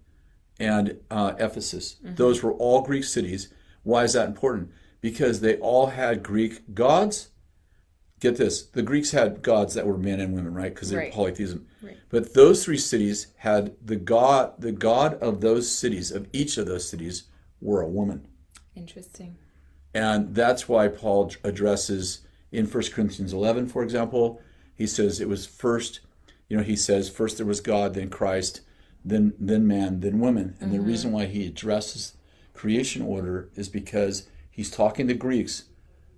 and 0.59 0.97
uh, 1.12 1.33
Ephesus. 1.38 1.97
Mm-hmm. 2.03 2.15
Those 2.15 2.41
were 2.41 2.53
all 2.53 2.81
Greek 2.83 3.03
cities. 3.03 3.53
Why 3.83 4.03
is 4.05 4.13
that 4.13 4.27
important? 4.27 4.71
Because 5.01 5.41
they 5.41 5.57
all 5.57 5.88
had 5.88 6.23
Greek 6.23 6.73
gods. 6.73 7.29
Get 8.21 8.38
this: 8.38 8.63
the 8.63 8.81
Greeks 8.81 9.12
had 9.12 9.41
gods 9.41 9.73
that 9.73 9.88
were 9.88 9.97
men 9.97 10.19
and 10.19 10.33
women, 10.33 10.53
right? 10.53 10.73
Because 10.73 10.89
they're 10.89 10.99
Right. 10.99 11.12
polytheism. 11.13 11.67
Right. 11.81 11.97
But 12.09 12.33
those 12.33 12.63
three 12.63 12.77
cities 12.77 13.27
had 13.38 13.75
the 13.85 13.95
god. 13.95 14.53
The 14.62 14.71
god 14.73 15.15
of 15.15 15.41
those 15.41 15.69
cities, 15.71 16.12
of 16.12 16.27
each 16.33 16.57
of 16.57 16.65
those 16.65 16.88
cities, 16.88 17.23
were 17.62 17.81
a 17.81 17.88
woman. 17.88 18.25
Interesting. 18.75 19.38
And 19.93 20.35
that's 20.35 20.69
why 20.69 20.88
Paul 20.88 21.31
addresses 21.43 22.21
in 22.51 22.65
1 22.67 22.83
Corinthians 22.93 23.33
11, 23.33 23.67
for 23.67 23.83
example, 23.83 24.41
he 24.79 24.87
says 24.87 25.19
it 25.19 25.27
was 25.27 25.45
first, 25.45 25.99
you 26.47 26.55
know, 26.55 26.63
he 26.63 26.77
says 26.77 27.09
first 27.09 27.35
there 27.35 27.45
was 27.45 27.59
God, 27.59 27.93
then 27.93 28.09
Christ, 28.09 28.61
then 29.03 29.33
then 29.37 29.67
man, 29.67 29.99
then 29.99 30.19
woman. 30.19 30.55
And 30.61 30.71
the 30.71 30.79
reason 30.79 31.11
why 31.11 31.25
he 31.25 31.45
addresses 31.45 32.13
creation 32.53 33.01
order 33.01 33.49
is 33.55 33.67
because 33.67 34.29
he's 34.49 34.71
talking 34.71 35.05
to 35.09 35.13
Greeks 35.13 35.65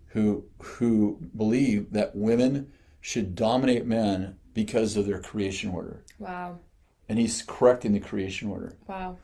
who 0.10 0.45
who 0.60 1.17
believe 1.36 1.91
that 1.91 2.15
women 2.15 2.71
should 3.02 3.34
dominate 3.34 3.88
men 3.88 4.38
because 4.54 4.95
of 4.95 5.08
their 5.08 5.19
creation 5.19 5.71
order. 5.71 6.06
Wow. 6.19 6.60
And 7.10 7.17
he's 7.17 7.41
correcting 7.41 7.93
the 7.93 8.00
creation 8.00 8.47
order. 8.47 8.78
Wow. 8.86 9.17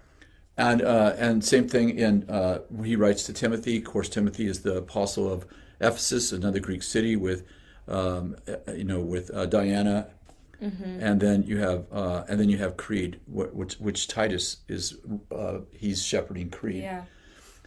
And 0.57 0.81
uh, 0.81 1.13
and 1.19 1.45
same 1.45 1.67
thing 1.67 1.91
in 1.91 2.27
uh, 2.27 2.61
he 2.83 2.95
writes 2.95 3.21
to 3.25 3.33
Timothy. 3.33 3.77
Of 3.77 3.83
course, 3.83 4.09
Timothy 4.09 4.47
is 4.47 4.63
the 4.63 4.77
apostle 4.77 5.31
of 5.31 5.45
Ephesus, 5.79 6.31
another 6.31 6.59
Greek 6.59 6.81
city 6.81 7.15
with, 7.15 7.43
um, 7.87 8.35
uh, 8.47 8.71
you 8.73 8.83
know, 8.83 8.99
with 8.99 9.33
uh, 9.33 9.45
Diana, 9.45 10.09
and 10.59 11.19
then 11.19 11.43
you 11.43 11.57
have 11.57 11.85
uh, 11.91 12.23
and 12.27 12.39
then 12.39 12.49
you 12.49 12.57
have 12.57 12.77
Crete, 12.77 13.17
which 13.27 13.75
which 13.75 14.07
Titus 14.07 14.57
is 14.67 14.97
uh, 15.31 15.59
he's 15.71 16.03
shepherding 16.03 16.49
Crete. 16.49 16.83
Yeah. 16.83 17.03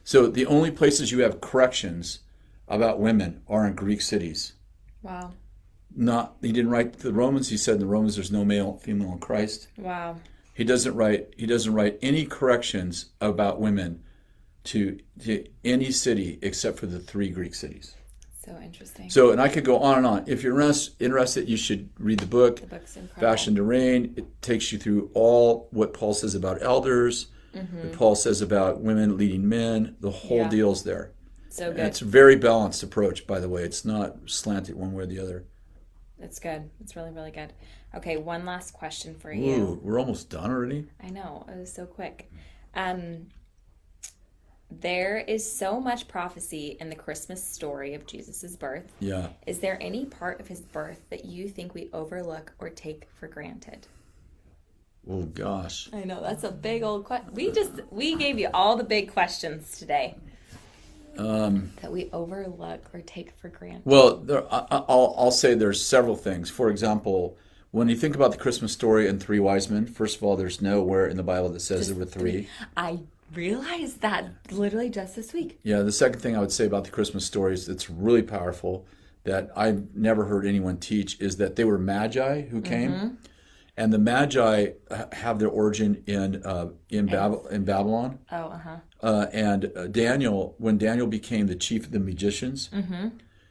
So 0.04 0.26
the 0.26 0.46
only 0.46 0.70
places 0.70 1.12
you 1.12 1.20
have 1.20 1.40
corrections 1.40 2.20
about 2.68 2.98
women 2.98 3.42
are 3.48 3.66
in 3.66 3.74
Greek 3.74 4.00
cities. 4.00 4.54
Wow. 5.02 5.32
Not 5.94 6.36
he 6.40 6.52
didn't 6.52 6.70
write 6.70 6.94
the 6.94 7.12
Romans. 7.12 7.48
He 7.48 7.56
said 7.56 7.74
in 7.74 7.80
the 7.80 7.86
Romans 7.86 8.16
there's 8.16 8.32
no 8.32 8.44
male 8.44 8.78
female 8.78 9.12
in 9.12 9.18
Christ. 9.18 9.68
Wow. 9.76 10.16
He 10.54 10.64
doesn't 10.64 10.94
write 10.94 11.34
he 11.36 11.46
doesn't 11.46 11.72
write 11.72 11.98
any 12.02 12.26
corrections 12.26 13.06
about 13.20 13.60
women 13.60 14.02
to, 14.64 14.98
to 15.22 15.46
any 15.64 15.90
city 15.90 16.38
except 16.42 16.78
for 16.78 16.86
the 16.86 17.00
three 17.00 17.30
Greek 17.30 17.54
cities. 17.54 17.94
So 18.44 18.58
interesting. 18.62 19.10
So 19.10 19.32
and 19.32 19.40
I 19.40 19.48
could 19.48 19.64
go 19.64 19.78
on 19.80 19.98
and 19.98 20.06
on. 20.06 20.24
If 20.26 20.42
you're 20.42 20.58
interested, 20.60 21.48
you 21.48 21.56
should 21.58 21.90
read 21.98 22.20
the 22.20 22.26
book. 22.26 22.60
the 22.60 22.66
book's 22.66 22.96
incredible. 22.96 23.20
Fashioned 23.20 23.56
to 23.56 23.62
Reign. 23.62 24.14
It 24.16 24.40
takes 24.42 24.72
you 24.72 24.78
through 24.78 25.10
all 25.14 25.68
what 25.72 25.92
Paul 25.92 26.14
says 26.14 26.34
about 26.34 26.62
elders, 26.62 27.26
what 27.52 27.92
Paul 27.92 28.14
says 28.14 28.40
about 28.40 28.80
women 28.80 29.16
leading 29.18 29.46
men. 29.48 29.96
The 30.00 30.10
whole 30.10 30.38
Mm-hmm. 30.38 30.44
Yeah. 30.44 30.48
deal's 30.48 30.84
there. 30.84 31.12
So 31.50 31.70
And 31.70 31.80
it's 31.80 32.00
a 32.00 32.04
very 32.06 32.36
balanced 32.36 32.82
approach, 32.82 33.26
by 33.26 33.40
the 33.40 33.48
way. 33.48 33.62
It's 33.64 33.84
not 33.84 34.16
slanted 34.26 34.76
one 34.76 34.92
way 34.92 35.02
or 35.02 35.06
the 35.06 35.18
other. 35.18 35.44
It's 36.18 36.38
good. 36.38 36.70
It's 36.80 36.94
really, 36.96 37.10
really 37.10 37.30
good. 37.32 37.52
Okay, 37.94 38.16
one 38.16 38.44
last 38.46 38.72
question 38.72 39.14
for 39.16 39.32
you. 39.32 39.52
Ooh, 39.54 39.80
we're 39.82 39.98
almost 39.98 40.30
done 40.30 40.50
already. 40.50 40.86
I 41.02 41.10
know, 41.10 41.44
it 41.48 41.56
was 41.58 41.72
so 41.72 41.86
quick. 41.86 42.30
Um, 42.74 43.26
there 44.70 45.18
is 45.18 45.50
so 45.50 45.80
much 45.80 46.06
prophecy 46.08 46.76
in 46.80 46.88
the 46.90 46.94
Christmas 46.96 47.42
story 47.42 47.94
of 47.94 48.06
Jesus' 48.06 48.56
birth. 48.56 48.92
Yeah. 49.00 49.28
Is 49.46 49.58
there 49.58 49.78
any 49.80 50.04
part 50.06 50.40
of 50.40 50.48
his 50.48 50.60
birth 50.60 51.00
that 51.10 51.24
you 51.24 51.48
think 51.48 51.74
we 51.74 51.88
overlook 51.92 52.52
or 52.58 52.68
take 52.70 53.06
for 53.18 53.26
granted? 53.28 53.86
Oh 55.08 55.22
gosh. 55.22 55.88
I 55.92 56.04
know 56.04 56.20
that's 56.22 56.44
a 56.44 56.52
big 56.52 56.82
old 56.82 57.04
question. 57.04 57.32
We 57.34 57.50
just 57.50 57.72
we 57.90 58.16
gave 58.16 58.38
you 58.38 58.48
all 58.54 58.76
the 58.76 58.84
big 58.84 59.12
questions 59.12 59.78
today 59.78 60.14
Um, 61.18 61.72
that 61.82 61.90
we 61.90 62.08
overlook 62.12 62.80
or 62.94 63.00
take 63.00 63.32
for 63.40 63.48
granted. 63.48 63.82
well, 63.84 64.16
there, 64.18 64.44
I, 64.52 64.58
I- 64.70 64.84
I'll, 64.88 65.14
I'll 65.18 65.30
say 65.30 65.54
there's 65.54 65.84
several 65.84 66.16
things. 66.16 66.50
For 66.50 66.70
example, 66.70 67.36
when 67.72 67.88
you 67.88 67.96
think 67.96 68.14
about 68.14 68.30
the 68.32 68.36
Christmas 68.38 68.72
story 68.72 69.08
and 69.08 69.20
three 69.20 69.40
wise 69.40 69.68
men, 69.70 69.86
first 69.86 70.16
of 70.18 70.22
all, 70.22 70.36
there's 70.36 70.60
nowhere 70.60 71.06
in 71.06 71.16
the 71.16 71.22
Bible 71.22 71.48
that 71.50 71.60
says 71.60 71.88
there 71.88 71.96
were 71.96 72.04
three. 72.04 72.48
I 72.76 73.00
realized 73.34 74.00
that 74.00 74.30
literally 74.50 74.90
just 74.90 75.16
this 75.16 75.32
week. 75.32 75.58
Yeah, 75.62 75.82
the 75.82 75.92
second 75.92 76.20
thing 76.20 76.36
I 76.36 76.40
would 76.40 76.52
say 76.52 76.66
about 76.66 76.84
the 76.84 76.90
Christmas 76.90 77.24
stories 77.24 77.66
that's 77.66 77.90
really 77.90 78.22
powerful 78.22 78.86
that 79.24 79.50
I've 79.54 79.94
never 79.94 80.24
heard 80.24 80.46
anyone 80.46 80.78
teach 80.78 81.20
is 81.20 81.36
that 81.36 81.56
they 81.56 81.64
were 81.64 81.78
magi 81.78 82.42
who 82.42 82.60
came, 82.60 83.18
and 83.76 83.92
the 83.92 83.98
magi 83.98 84.70
have 85.12 85.38
their 85.38 85.48
origin 85.48 86.02
in 86.06 86.42
uh, 86.44 86.70
in, 86.88 87.06
Bab- 87.06 87.46
in 87.50 87.64
Babylon. 87.64 88.18
Oh, 88.32 88.36
uh 88.36 88.58
huh. 88.58 88.76
Uh, 89.02 89.26
and 89.32 89.72
uh, 89.76 89.86
Daniel, 89.86 90.54
when 90.58 90.78
Daniel 90.78 91.06
became 91.06 91.46
the 91.46 91.54
chief 91.54 91.86
of 91.86 91.92
the 91.92 92.00
magicians, 92.00 92.70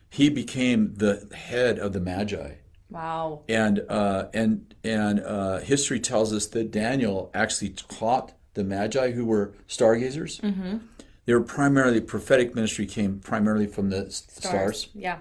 he 0.10 0.30
became 0.30 0.96
the 0.96 1.30
head 1.36 1.78
of 1.80 1.94
the 1.94 2.00
magi. 2.00 2.54
Wow. 2.90 3.44
And 3.48 3.86
uh, 3.88 4.26
and 4.34 4.74
and 4.84 5.20
uh, 5.20 5.60
history 5.60 6.00
tells 6.00 6.34
us 6.34 6.48
that 6.48 6.72
Daniel 6.72 7.30
actually 7.34 7.70
taught 7.70 8.34
the 8.54 8.64
Magi, 8.64 9.12
who 9.12 9.26
were 9.26 9.54
stargazers. 9.68 10.40
Mm-hmm. 10.40 10.78
They 11.26 11.34
were 11.34 11.42
primarily 11.44 12.02
prophetic 12.02 12.56
ministry 12.56 12.86
came 12.86 13.20
primarily 13.20 13.68
from 13.68 13.90
the 13.90 14.08
s- 14.08 14.24
stars, 14.30 14.90
Yeah. 14.96 15.18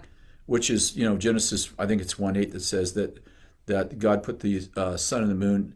which 0.46 0.70
is 0.70 0.96
you 0.96 1.04
know 1.08 1.16
Genesis. 1.16 1.70
I 1.78 1.86
think 1.86 2.00
it's 2.00 2.18
one 2.18 2.36
eight 2.36 2.52
that 2.52 2.60
says 2.60 2.94
that 2.94 3.22
that 3.66 3.98
God 3.98 4.22
put 4.22 4.40
the 4.40 4.68
uh, 4.76 4.96
sun 4.96 5.22
and 5.22 5.30
the 5.30 5.34
moon 5.34 5.74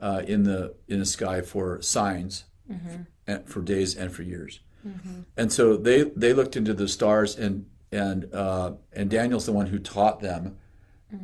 uh, 0.00 0.22
in 0.26 0.42
the 0.42 0.74
in 0.88 0.98
the 0.98 1.06
sky 1.06 1.40
for 1.42 1.80
signs, 1.82 2.44
and 3.26 3.46
for 3.48 3.60
days 3.62 3.94
and 3.96 4.10
for 4.12 4.22
years. 4.22 4.60
And 5.36 5.52
so 5.52 5.76
they 5.76 6.04
they 6.04 6.32
looked 6.32 6.56
into 6.56 6.74
the 6.74 6.88
stars 6.88 7.36
and 7.36 7.66
and 7.92 8.32
uh, 8.34 8.72
and 8.92 9.08
Daniel's 9.08 9.46
the 9.46 9.52
one 9.52 9.66
who 9.66 9.78
taught 9.78 10.20
them 10.20 10.56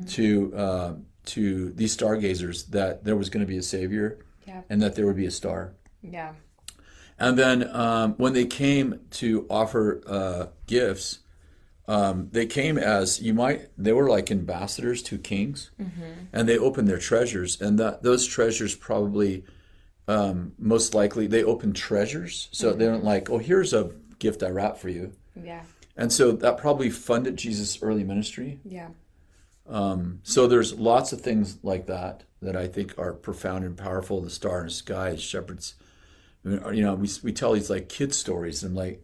to 0.08 0.54
uh, 0.54 0.92
to 1.26 1.70
these 1.70 1.92
stargazers 1.92 2.64
that 2.66 3.04
there 3.04 3.16
was 3.16 3.30
going 3.30 3.40
to 3.44 3.46
be 3.50 3.56
a 3.58 3.62
savior 3.62 4.23
Yeah. 4.46 4.62
and 4.68 4.80
that 4.82 4.94
there 4.94 5.06
would 5.06 5.16
be 5.16 5.26
a 5.26 5.30
star. 5.30 5.72
Yeah. 6.02 6.32
And 7.18 7.38
then 7.38 7.68
um, 7.74 8.14
when 8.14 8.32
they 8.32 8.44
came 8.46 9.00
to 9.12 9.46
offer 9.48 10.02
uh, 10.06 10.46
gifts, 10.66 11.20
um, 11.86 12.28
they 12.32 12.46
came 12.46 12.76
as 12.78 13.20
you 13.20 13.34
might. 13.34 13.68
They 13.78 13.92
were 13.92 14.08
like 14.08 14.30
ambassadors 14.30 15.02
to 15.04 15.18
kings, 15.18 15.70
and 16.32 16.48
they 16.48 16.58
opened 16.58 16.88
their 16.88 16.98
treasures, 16.98 17.60
and 17.60 17.78
that 17.78 18.02
those 18.02 18.26
treasures 18.26 18.74
probably, 18.74 19.44
um, 20.08 20.52
most 20.58 20.94
likely, 20.94 21.26
they 21.26 21.44
opened 21.44 21.76
treasures. 21.76 22.48
So 22.52 22.72
they 22.72 22.86
weren't 22.86 23.04
like, 23.04 23.28
"Oh, 23.30 23.38
here's 23.38 23.72
a 23.74 23.90
gift 24.18 24.42
I 24.42 24.48
wrapped 24.48 24.78
for 24.78 24.88
you," 24.88 25.12
Yeah. 25.40 25.62
and 25.96 26.10
so 26.12 26.32
that 26.32 26.56
probably 26.58 26.88
funded 26.90 27.36
Jesus' 27.36 27.80
early 27.82 28.02
ministry. 28.02 28.60
Yeah. 28.64 28.88
So 30.22 30.46
there's 30.46 30.74
lots 30.74 31.12
of 31.12 31.20
things 31.20 31.58
like 31.62 31.86
that 31.86 32.24
that 32.44 32.56
I 32.56 32.66
think 32.68 32.94
are 32.98 33.12
profound 33.12 33.64
and 33.64 33.76
powerful. 33.76 34.20
The 34.20 34.30
star 34.30 34.60
in 34.60 34.66
the 34.66 34.70
sky, 34.72 35.16
shepherds. 35.16 35.74
You 36.44 36.82
know, 36.82 36.94
we 36.94 37.08
we 37.22 37.32
tell 37.32 37.52
these 37.52 37.70
like 37.70 37.88
kid 37.88 38.14
stories, 38.14 38.62
and 38.62 38.74
like 38.76 39.02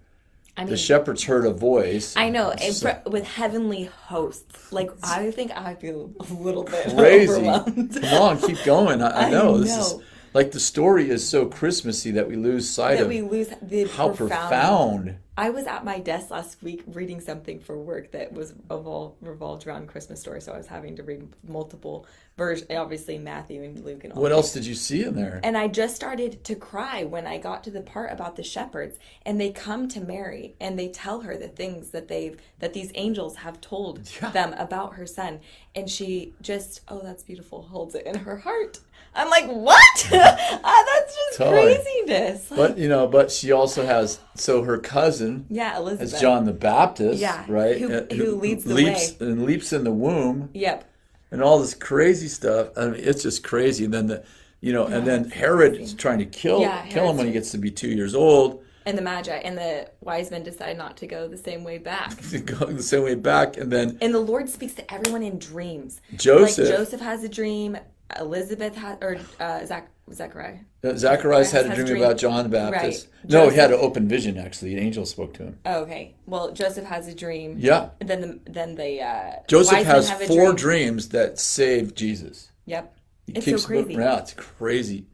I 0.57 0.63
mean, 0.63 0.71
the 0.71 0.77
shepherds 0.77 1.25
heard 1.25 1.47
a 1.47 1.53
voice. 1.53 2.15
I 2.17 2.29
know 2.29 2.55
So- 2.71 3.01
with 3.07 3.27
heavenly 3.27 3.85
hosts. 3.85 4.71
Like 4.73 4.91
I 5.03 5.31
think 5.31 5.51
I 5.53 5.75
feel 5.75 6.13
a 6.21 6.33
little 6.35 6.65
bit 6.65 6.95
crazy. 6.97 7.33
overwhelmed. 7.33 7.95
Come 8.03 8.23
on, 8.23 8.39
keep 8.41 8.63
going. 8.65 9.03
I, 9.03 9.09
I 9.09 9.25
I 9.27 9.31
know 9.31 9.57
this 9.59 9.75
is 9.77 9.95
like 10.35 10.51
the 10.53 10.61
story 10.61 11.09
is 11.09 11.27
so 11.27 11.47
Christmassy 11.47 12.11
that 12.13 12.29
we 12.29 12.37
lose 12.37 12.69
sight 12.69 12.97
that 12.99 13.05
of 13.05 13.09
we 13.09 13.23
lose 13.23 13.49
the 13.63 13.85
how 13.89 14.11
profound. 14.11 14.49
profound. 14.49 15.17
I 15.39 15.49
was 15.49 15.67
at 15.67 15.87
my 15.87 15.99
desk 15.99 16.31
last 16.31 16.63
week 16.63 16.83
reading 16.87 17.19
something 17.23 17.59
for 17.61 17.79
work 17.79 18.13
that 18.13 18.31
was 18.35 18.53
revol- 18.69 19.15
revolved 19.23 19.67
around 19.67 19.89
Christmas 19.89 20.21
story, 20.21 20.43
so 20.43 20.53
I 20.53 20.59
was 20.59 20.67
having 20.67 20.97
to 20.97 21.03
read 21.03 21.27
multiple 21.49 22.07
versions, 22.41 22.71
obviously 22.71 23.19
Matthew 23.19 23.63
and 23.63 23.85
Luke 23.85 24.03
and 24.03 24.15
all. 24.15 24.23
What 24.23 24.33
else 24.33 24.55
did 24.55 24.65
you 24.65 24.75
see 24.75 25.05
in 25.05 25.15
there? 25.15 25.41
And 25.45 25.59
I 25.59 25.69
just 25.69 25.95
started 25.95 26.43
to 26.45 26.55
cry 26.55 27.05
when 27.05 27.27
I 27.27 27.37
got 27.37 27.63
to 27.65 27.71
the 27.71 27.83
part 27.83 28.11
about 28.11 28.37
the 28.37 28.43
shepherds 28.43 28.99
and 29.27 29.39
they 29.39 29.51
come 29.51 29.89
to 29.91 30.01
Mary 30.01 30.55
and 30.59 30.79
they 30.79 30.89
tell 30.89 31.21
her 31.21 31.37
the 31.37 31.49
things 31.49 31.91
that 31.91 32.09
they've 32.09 32.41
that 32.59 32.73
these 32.73 32.93
angels 32.95 33.37
have 33.37 33.61
told 33.61 34.11
Yeah. 34.23 34.31
them 34.31 34.55
about 34.55 34.95
her 34.95 35.07
son 35.07 35.41
and 35.75 35.89
she 35.91 36.33
just 36.41 36.81
oh 36.89 37.01
that's 37.05 37.23
beautiful 37.23 37.61
holds 37.63 37.95
it 37.95 38.07
in 38.07 38.17
her 38.21 38.39
heart. 38.39 38.79
I'm 39.13 39.29
like, 39.29 39.47
"What? 39.49 40.09
ah, 40.13 40.85
that's 40.87 41.17
just 41.17 41.39
Totally. 41.39 41.75
craziness." 41.75 42.47
But 42.49 42.79
you 42.79 42.89
know, 42.89 43.09
but 43.09 43.31
she 43.33 43.51
also 43.53 43.85
has 43.85 44.21
so 44.37 44.63
her 44.63 44.79
cousin 44.79 45.47
yeah, 45.51 45.77
Elizabeth. 45.77 46.15
is 46.15 46.21
John 46.21 46.45
the 46.45 46.53
Baptist, 46.53 47.19
Yeah, 47.21 47.45
right? 47.49 47.77
who- 47.79 47.93
Uh, 47.93 48.07
who 48.15 48.37
leads 48.37 48.63
the 48.65 48.73
leaps 48.75 49.19
way. 49.19 49.27
and 49.27 49.45
leaps 49.45 49.73
in 49.73 49.83
the 49.85 49.91
womb. 49.93 50.51
Yep. 50.55 50.85
And 51.31 51.43
all 51.43 51.59
this 51.59 51.75
crazy 51.75 52.29
stuff. 52.29 52.69
I 52.77 52.87
mean, 52.87 53.01
it's 53.03 53.23
just 53.23 53.43
crazy. 53.43 53.85
And 53.85 53.95
then 53.95 54.07
the, 54.07 54.25
you 54.61 54.73
know, 54.73 54.87
and 54.87 55.07
then 55.07 55.31
Herod 55.31 55.77
is 55.77 55.95
trying 55.95 56.19
to 56.19 56.27
kill 56.27 56.61
Yeah, 56.61 56.87
kill 56.87 57.09
him 57.11 57.17
when 57.17 57.27
he 57.27 57.33
gets 57.33 57.51
to 57.53 57.59
be 57.59 57.71
two 57.71 57.89
years 57.89 58.15
old. 58.15 58.63
And 58.87 58.97
the 58.97 59.03
Magi 59.03 59.37
and 59.37 59.57
the 59.57 59.91
wise 60.01 60.31
men 60.31 60.43
decide 60.43 60.77
not 60.77 60.97
to 60.99 61.07
go 61.07 61.29
the 61.29 61.37
same 61.37 61.65
way 61.65 61.79
back. 61.79 62.17
Go 62.47 62.67
the 62.67 62.83
same 62.83 63.03
way 63.03 63.15
back, 63.15 63.59
and 63.59 63.71
then 63.71 63.99
And 64.01 64.15
the 64.15 64.21
Lord 64.21 64.49
speaks 64.49 64.73
to 64.75 64.93
everyone 64.93 65.23
in 65.23 65.39
dreams. 65.39 66.01
Joseph. 66.17 66.67
Like 66.67 66.77
Joseph 66.77 67.01
has 67.01 67.23
a 67.23 67.29
dream. 67.29 67.77
Elizabeth 68.19 68.75
had, 68.75 68.99
or 69.03 69.19
uh, 69.39 69.65
Zach, 69.67 69.91
Zachariah. 70.13 70.59
uh, 70.85 70.95
Zacharias 70.97 71.53
had 71.53 71.67
a 71.67 71.75
dream, 71.75 71.87
dream. 71.87 72.03
about 72.03 72.19
John 72.19 72.43
the 72.43 72.49
Baptist. 72.49 73.09
Right. 73.23 73.31
No, 73.31 73.49
he 73.49 73.57
had 73.57 73.71
an 73.73 73.79
open 73.81 74.09
vision. 74.09 74.37
Actually, 74.39 74.73
an 74.75 74.81
angel 74.81 75.07
spoke 75.07 75.35
to 75.35 75.45
him. 75.45 75.59
Oh, 75.67 75.83
okay. 75.83 76.15
Well, 76.27 76.53
Joseph 76.53 76.85
has 76.87 77.07
a 77.09 77.15
dream. 77.15 77.57
Yeah, 77.59 77.91
then 78.01 78.21
the 78.21 78.41
then 78.51 78.75
the 78.75 79.01
uh, 79.03 79.33
Joseph 79.49 79.85
has 79.85 80.11
four 80.27 80.53
dream. 80.53 80.57
dreams 80.57 81.09
that 81.11 81.39
saved 81.39 81.97
Jesus. 81.97 82.51
Yep. 82.67 82.97
He 83.27 83.33
It's 83.35 83.45
keeps 83.45 83.63
so 83.63 83.69
crazy. 83.69 83.95
Yeah, 83.95 84.19
it's 84.19 84.33
crazy. 84.35 85.07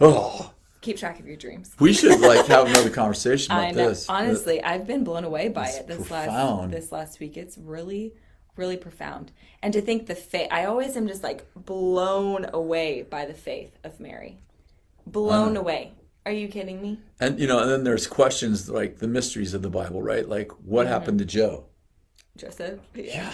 Oh, 0.00 0.52
Keep 0.80 0.96
track 0.96 1.20
of 1.20 1.26
your 1.28 1.36
dreams. 1.36 1.70
we 1.78 1.92
should 1.92 2.18
like 2.20 2.44
have 2.48 2.66
another 2.66 2.90
conversation 2.90 3.52
about 3.52 3.74
this. 3.74 4.08
Honestly, 4.08 4.60
I've 4.62 4.84
been 4.86 5.04
blown 5.04 5.22
away 5.22 5.48
by 5.48 5.68
it 5.68 5.86
this 5.86 5.96
profound. 5.98 6.28
last 6.28 6.70
this 6.72 6.90
last 6.92 7.20
week. 7.20 7.36
It's 7.36 7.56
really, 7.56 8.14
really 8.56 8.76
profound. 8.76 9.32
And 9.62 9.72
to 9.72 9.80
think 9.80 10.06
the 10.06 10.14
faith, 10.14 10.48
I 10.50 10.64
always 10.64 10.96
am 10.96 11.06
just 11.08 11.22
like 11.22 11.46
blown 11.54 12.46
away 12.52 13.02
by 13.02 13.24
the 13.26 13.34
faith 13.34 13.76
of 13.84 14.00
Mary. 14.00 14.38
Blown 15.06 15.56
away. 15.56 15.92
Are 16.24 16.32
you 16.32 16.46
kidding 16.48 16.80
me? 16.80 17.00
and 17.20 17.40
you 17.40 17.48
know, 17.48 17.58
and 17.58 17.70
then 17.70 17.82
there's 17.84 18.06
questions 18.06 18.70
like 18.70 18.98
the 18.98 19.08
mysteries 19.08 19.54
of 19.54 19.62
the 19.62 19.70
Bible, 19.70 20.02
right? 20.02 20.28
Like 20.28 20.52
what 20.64 20.84
Mm-hmm. 20.84 20.92
happened 20.92 21.18
to 21.18 21.24
Joe? 21.24 21.64
Joseph? 22.36 22.78
Yeah. 22.94 23.32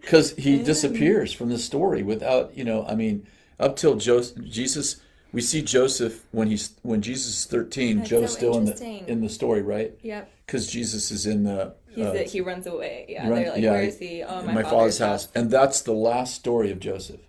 because 0.00 0.32
he 0.36 0.62
disappears 0.62 1.32
from 1.32 1.48
the 1.48 1.58
story 1.58 2.02
without 2.02 2.54
you 2.56 2.62
know 2.62 2.84
i 2.86 2.94
mean 2.94 3.26
up 3.58 3.76
till 3.76 3.96
Joseph, 3.96 4.44
jesus 4.44 5.00
we 5.32 5.40
see 5.40 5.62
Joseph 5.62 6.24
when 6.32 6.48
he's 6.48 6.74
when 6.82 7.02
Jesus 7.02 7.40
is 7.40 7.44
thirteen. 7.44 7.98
That's 7.98 8.08
Joe's 8.10 8.30
so 8.32 8.36
still 8.38 8.58
in 8.58 8.64
the 8.64 9.04
in 9.12 9.20
the 9.20 9.28
story, 9.28 9.60
right? 9.60 9.92
Yep. 10.02 10.30
Because 10.46 10.66
Jesus 10.66 11.10
is 11.10 11.26
in 11.26 11.44
the 11.44 11.74
uh, 12.02 12.14
he 12.26 12.40
runs 12.40 12.66
away. 12.66 13.06
Yeah. 13.08 13.28
run- 13.28 13.42
They're 13.42 13.52
like, 13.52 13.62
yeah, 13.62 13.70
where 13.72 13.82
is 13.82 13.98
he? 13.98 14.22
Oh, 14.22 14.42
my, 14.42 14.54
my 14.54 14.62
father's 14.62 14.98
house, 14.98 15.28
and 15.34 15.50
that's 15.50 15.82
the 15.82 15.92
last 15.92 16.34
story 16.34 16.70
of 16.70 16.80
Joseph. 16.80 17.20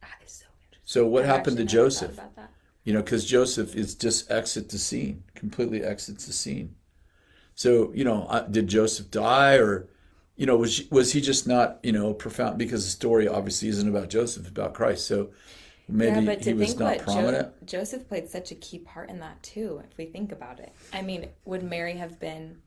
That 0.00 0.20
is 0.24 0.32
so 0.32 0.46
interesting. 0.64 0.84
So 0.84 1.06
what 1.06 1.22
I've 1.22 1.28
happened 1.30 1.56
to 1.58 1.62
actually 1.64 1.76
never 1.78 1.90
thought 1.90 2.08
Joseph? 2.08 2.20
You 2.84 2.92
know, 2.94 3.02
because 3.02 3.24
Joseph 3.26 3.76
is 3.76 3.94
just 3.94 4.30
exit 4.30 4.70
the 4.70 4.78
scene, 4.78 5.24
completely 5.34 5.82
exits 5.84 6.26
the 6.26 6.32
scene. 6.32 6.74
So 7.54 7.92
you 7.94 8.04
know, 8.04 8.24
uh, 8.28 8.42
did 8.46 8.68
Joseph 8.68 9.10
die, 9.10 9.56
or 9.56 9.88
you 10.36 10.46
know, 10.46 10.56
was 10.56 10.88
was 10.90 11.12
he 11.12 11.20
just 11.20 11.46
not 11.46 11.78
you 11.82 11.92
know 11.92 12.14
profound? 12.14 12.58
Because 12.58 12.84
the 12.84 12.90
story 12.90 13.28
obviously 13.28 13.68
isn't 13.68 13.88
about 13.88 14.08
Joseph, 14.08 14.42
it's 14.44 14.50
about 14.50 14.72
Christ. 14.74 15.06
So 15.06 15.30
maybe 15.86 16.24
yeah, 16.24 16.36
he 16.36 16.54
was 16.54 16.78
not 16.78 16.86
what 16.88 16.98
jo- 16.98 17.04
prominent. 17.04 17.66
Joseph 17.66 18.08
played 18.08 18.30
such 18.30 18.50
a 18.50 18.54
key 18.54 18.78
part 18.78 19.10
in 19.10 19.20
that 19.20 19.42
too, 19.42 19.82
if 19.90 19.96
we 19.98 20.06
think 20.06 20.32
about 20.32 20.58
it. 20.58 20.72
I 20.94 21.02
mean, 21.02 21.28
would 21.44 21.62
Mary 21.62 21.94
have 21.98 22.18
been, 22.18 22.62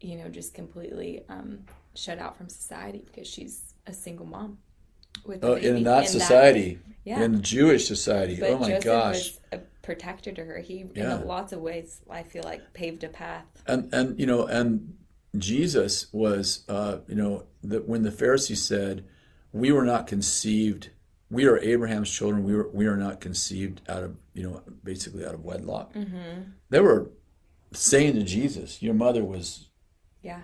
you 0.00 0.16
know, 0.16 0.28
just 0.28 0.54
completely 0.54 1.22
um, 1.28 1.60
shut 1.94 2.18
out 2.18 2.36
from 2.36 2.48
society 2.48 3.02
because 3.04 3.26
she's 3.26 3.74
a 3.86 3.92
single 3.92 4.26
mom 4.26 4.58
with 5.24 5.44
Oh, 5.44 5.54
in 5.54 5.82
that 5.84 6.08
society, 6.08 6.78
yeah. 7.04 7.22
in 7.22 7.42
Jewish 7.42 7.86
society. 7.86 8.36
But 8.38 8.50
oh 8.50 8.58
my 8.58 8.68
Joseph 8.68 8.84
gosh! 8.84 9.14
was 9.16 9.40
a 9.52 9.58
protector 9.82 10.32
to 10.32 10.44
her. 10.44 10.58
He, 10.58 10.86
Yeah. 10.94 11.20
in 11.20 11.26
lots 11.26 11.52
of 11.52 11.60
ways, 11.60 12.00
I 12.10 12.22
feel 12.22 12.42
like 12.44 12.72
paved 12.72 13.04
a 13.04 13.08
path. 13.08 13.44
and 13.66 13.92
and 13.92 14.18
you 14.18 14.26
know 14.26 14.46
and 14.46 14.96
jesus 15.38 16.08
was 16.12 16.64
uh 16.68 16.98
you 17.06 17.14
know 17.14 17.44
that 17.62 17.86
when 17.88 18.02
the 18.02 18.10
pharisees 18.10 18.64
said 18.64 19.04
we 19.52 19.70
were 19.70 19.84
not 19.84 20.08
conceived 20.08 20.90
we 21.30 21.44
are 21.46 21.56
abraham's 21.58 22.10
children 22.10 22.42
we 22.42 22.52
were 22.52 22.68
we 22.72 22.84
are 22.86 22.96
not 22.96 23.20
conceived 23.20 23.80
out 23.88 24.02
of 24.02 24.16
you 24.34 24.42
know 24.42 24.60
basically 24.82 25.24
out 25.24 25.32
of 25.34 25.44
wedlock 25.44 25.94
they 26.70 26.80
were 26.80 27.12
saying 27.72 28.14
to 28.14 28.24
jesus 28.24 28.82
your 28.82 28.92
mother 28.92 29.22
was 29.24 29.69
Yeah. 30.22 30.42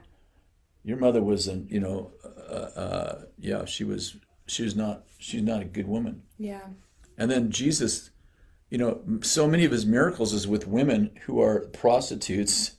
your 0.84 0.96
mother 0.96 1.22
was 1.22 1.48
an 1.48 1.66
you 1.70 1.80
know 1.80 2.12
uh, 2.24 2.80
uh 2.84 3.22
yeah 3.38 3.64
she 3.64 3.84
was 3.84 4.16
she 4.46 4.62
was 4.62 4.74
not 4.76 5.04
she's 5.18 5.42
not 5.42 5.60
a 5.62 5.64
good 5.64 5.88
woman 5.88 6.22
Yeah. 6.38 6.66
and 7.18 7.30
then 7.30 7.50
Jesus, 7.50 8.10
you 8.70 8.78
know, 8.78 9.00
so 9.22 9.46
many 9.48 9.64
of 9.64 9.72
his 9.72 9.86
miracles 9.86 10.32
is 10.32 10.46
with 10.46 10.66
women 10.66 11.10
who 11.24 11.40
are 11.40 11.60
prostitutes, 11.72 12.76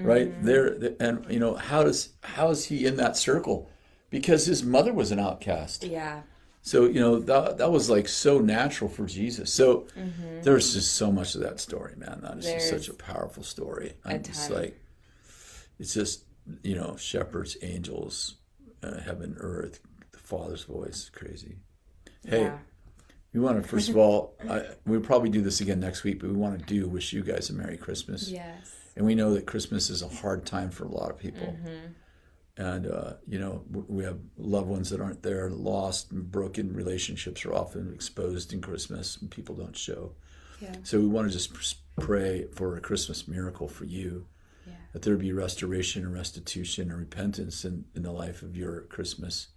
right? 0.00 0.30
There 0.44 0.94
and 1.00 1.24
you 1.28 1.38
know, 1.40 1.54
how 1.56 1.82
does 1.84 2.10
how 2.22 2.50
is 2.50 2.66
he 2.66 2.86
in 2.86 2.96
that 2.96 3.16
circle? 3.16 3.68
Because 4.08 4.46
his 4.46 4.62
mother 4.62 4.92
was 4.92 5.10
an 5.12 5.18
outcast. 5.20 5.84
Yeah. 5.84 6.22
So, 6.62 6.84
you 6.86 7.00
know, 7.00 7.18
that 7.20 7.58
that 7.58 7.70
was 7.70 7.88
like 7.90 8.08
so 8.08 8.38
natural 8.38 8.88
for 8.90 9.06
Jesus. 9.06 9.52
So 9.52 9.86
there's 10.42 10.74
just 10.74 10.94
so 10.94 11.10
much 11.12 11.34
of 11.34 11.40
that 11.42 11.60
story, 11.60 11.94
man. 11.96 12.20
That 12.22 12.38
is 12.38 12.46
just 12.46 12.68
such 12.68 12.88
a 12.88 12.94
powerful 12.94 13.42
story. 13.42 13.94
I'm 14.04 14.22
just 14.22 14.48
ton. 14.48 14.62
like 14.62 14.80
it's 15.80 15.94
just, 15.94 16.24
you 16.62 16.76
know, 16.76 16.94
shepherds, 16.96 17.56
angels, 17.62 18.36
uh, 18.82 19.00
heaven, 19.00 19.34
earth, 19.38 19.80
the 20.12 20.18
Father's 20.18 20.62
voice, 20.64 21.10
crazy. 21.12 21.56
Hey, 22.24 22.42
Yeah. 22.42 22.58
we 23.32 23.40
want 23.40 23.60
to 23.62 23.66
first 23.68 23.88
of 23.88 23.96
all, 23.96 24.36
I, 24.48 24.62
we'll 24.86 25.00
probably 25.00 25.30
do 25.30 25.40
this 25.40 25.60
again 25.60 25.80
next 25.80 26.04
week, 26.04 26.20
but 26.20 26.28
we 26.30 26.36
want 26.36 26.58
to 26.58 26.64
do 26.66 26.86
wish 26.88 27.12
you 27.12 27.22
guys 27.22 27.50
a 27.50 27.54
Merry 27.54 27.76
Christmas. 27.78 28.30
Yes. 28.30 28.76
And 28.96 29.06
we 29.06 29.14
know 29.14 29.32
that 29.34 29.46
Christmas 29.46 29.88
is 29.88 30.02
a 30.02 30.08
hard 30.08 30.44
time 30.44 30.70
for 30.70 30.84
a 30.84 30.88
lot 30.90 31.10
of 31.10 31.18
people. 31.18 31.56
And, 32.56 32.86
uh, 32.86 33.14
you 33.26 33.38
know, 33.38 33.62
we 33.70 34.04
have 34.04 34.18
loved 34.36 34.68
ones 34.68 34.90
that 34.90 35.00
aren't 35.00 35.22
there, 35.22 35.48
lost, 35.48 36.10
and 36.12 36.30
broken 36.30 36.74
relationships 36.74 37.46
are 37.46 37.54
often 37.54 37.90
exposed 37.94 38.52
in 38.52 38.60
Christmas, 38.60 39.16
and 39.16 39.30
people 39.30 39.54
don't 39.54 39.76
show. 39.76 40.12
Yeah. 40.60 40.74
So 40.82 40.98
we 41.00 41.06
want 41.06 41.26
to 41.28 41.32
just 41.32 41.54
pray 41.98 42.48
for 42.54 42.76
a 42.76 42.80
Christmas 42.80 43.26
miracle 43.26 43.66
for 43.68 43.86
you. 43.86 44.26
That 44.92 45.02
there 45.02 45.16
be 45.16 45.32
restoration 45.32 46.04
and 46.04 46.12
restitution 46.12 46.90
and 46.90 46.98
repentance 46.98 47.64
in, 47.64 47.84
in 47.94 48.02
the 48.02 48.12
life 48.12 48.42
of 48.42 48.56
your 48.56 48.82
Christmas, 48.82 49.48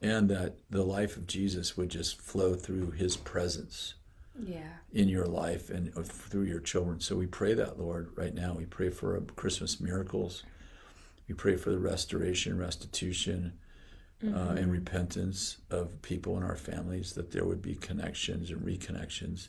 and 0.00 0.28
that 0.28 0.56
the 0.70 0.84
life 0.84 1.16
of 1.16 1.26
Jesus 1.26 1.76
would 1.76 1.88
just 1.88 2.20
flow 2.20 2.54
through 2.54 2.90
his 2.92 3.16
presence 3.16 3.94
Yeah. 4.38 4.74
in 4.92 5.08
your 5.08 5.26
life 5.26 5.68
and 5.70 5.92
uh, 5.96 6.02
through 6.02 6.44
your 6.44 6.60
children. 6.60 7.00
So 7.00 7.16
we 7.16 7.26
pray 7.26 7.54
that, 7.54 7.78
Lord, 7.78 8.10
right 8.16 8.34
now. 8.34 8.54
We 8.54 8.64
pray 8.66 8.90
for 8.90 9.16
uh, 9.16 9.20
Christmas 9.36 9.80
miracles. 9.80 10.42
We 11.28 11.34
pray 11.34 11.56
for 11.56 11.70
the 11.70 11.78
restoration, 11.78 12.58
restitution, 12.58 13.54
uh, 14.24 14.54
and 14.56 14.70
repentance 14.70 15.56
of 15.70 16.00
people 16.02 16.36
in 16.36 16.44
our 16.44 16.54
families, 16.54 17.12
that 17.14 17.32
there 17.32 17.44
would 17.44 17.60
be 17.60 17.74
connections 17.74 18.50
and 18.52 18.60
reconnections, 18.62 19.48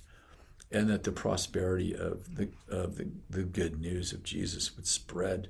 and 0.74 0.90
that 0.90 1.04
the 1.04 1.12
prosperity 1.12 1.96
of 1.96 2.36
the 2.36 2.50
of 2.70 2.98
the, 2.98 3.08
the 3.30 3.44
good 3.44 3.80
news 3.80 4.12
of 4.12 4.24
Jesus 4.24 4.76
would 4.76 4.88
spread 4.88 5.48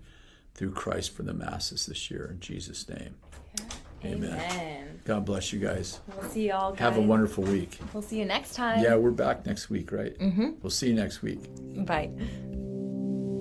through 0.54 0.72
Christ 0.72 1.16
for 1.16 1.24
the 1.24 1.34
masses 1.34 1.86
this 1.88 2.12
year. 2.12 2.30
In 2.32 2.40
Jesus' 2.40 2.88
name. 2.88 3.16
Amen. 4.06 4.34
Amen. 4.34 5.02
God 5.06 5.26
bless 5.26 5.54
you 5.54 5.60
guys. 5.60 6.02
We'll 6.20 6.30
see 6.30 6.50
y'all 6.50 6.72
guys. 6.72 6.80
Have 6.80 6.98
a 6.98 7.02
wonderful 7.02 7.46
week. 7.46 7.80
We'll 7.94 8.04
see 8.04 8.20
you 8.20 8.26
next 8.26 8.54
time. 8.54 8.84
Yeah, 8.84 8.96
we're 8.96 9.12
back 9.12 9.46
next 9.46 9.70
week, 9.70 9.92
right? 9.92 10.18
Mm-hmm. 10.20 10.52
We'll 10.62 10.70
see 10.70 10.88
you 10.88 10.94
next 10.94 11.22
week. 11.22 11.40
Bye. 11.86 12.12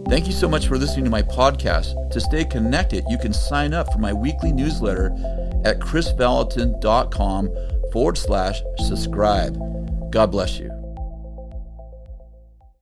Thank 0.09 0.27
you 0.27 0.33
so 0.33 0.49
much 0.49 0.69
for 0.69 0.79
listening 0.79 1.05
to 1.05 1.11
my 1.11 1.23
podcast. 1.23 2.11
To 2.11 2.21
stay 2.21 2.45
connected, 2.45 3.05
you 3.09 3.19
can 3.19 3.33
sign 3.33 3.73
up 3.75 3.93
for 3.93 3.99
my 3.99 4.13
weekly 4.13 4.53
newsletter 4.53 5.07
at 5.65 5.81
krisvallotton.com 5.81 7.51
forward 7.93 8.19
slash 8.19 8.63
subscribe. 8.79 9.59
God 10.11 10.31
bless 10.31 10.59
you. 10.59 10.72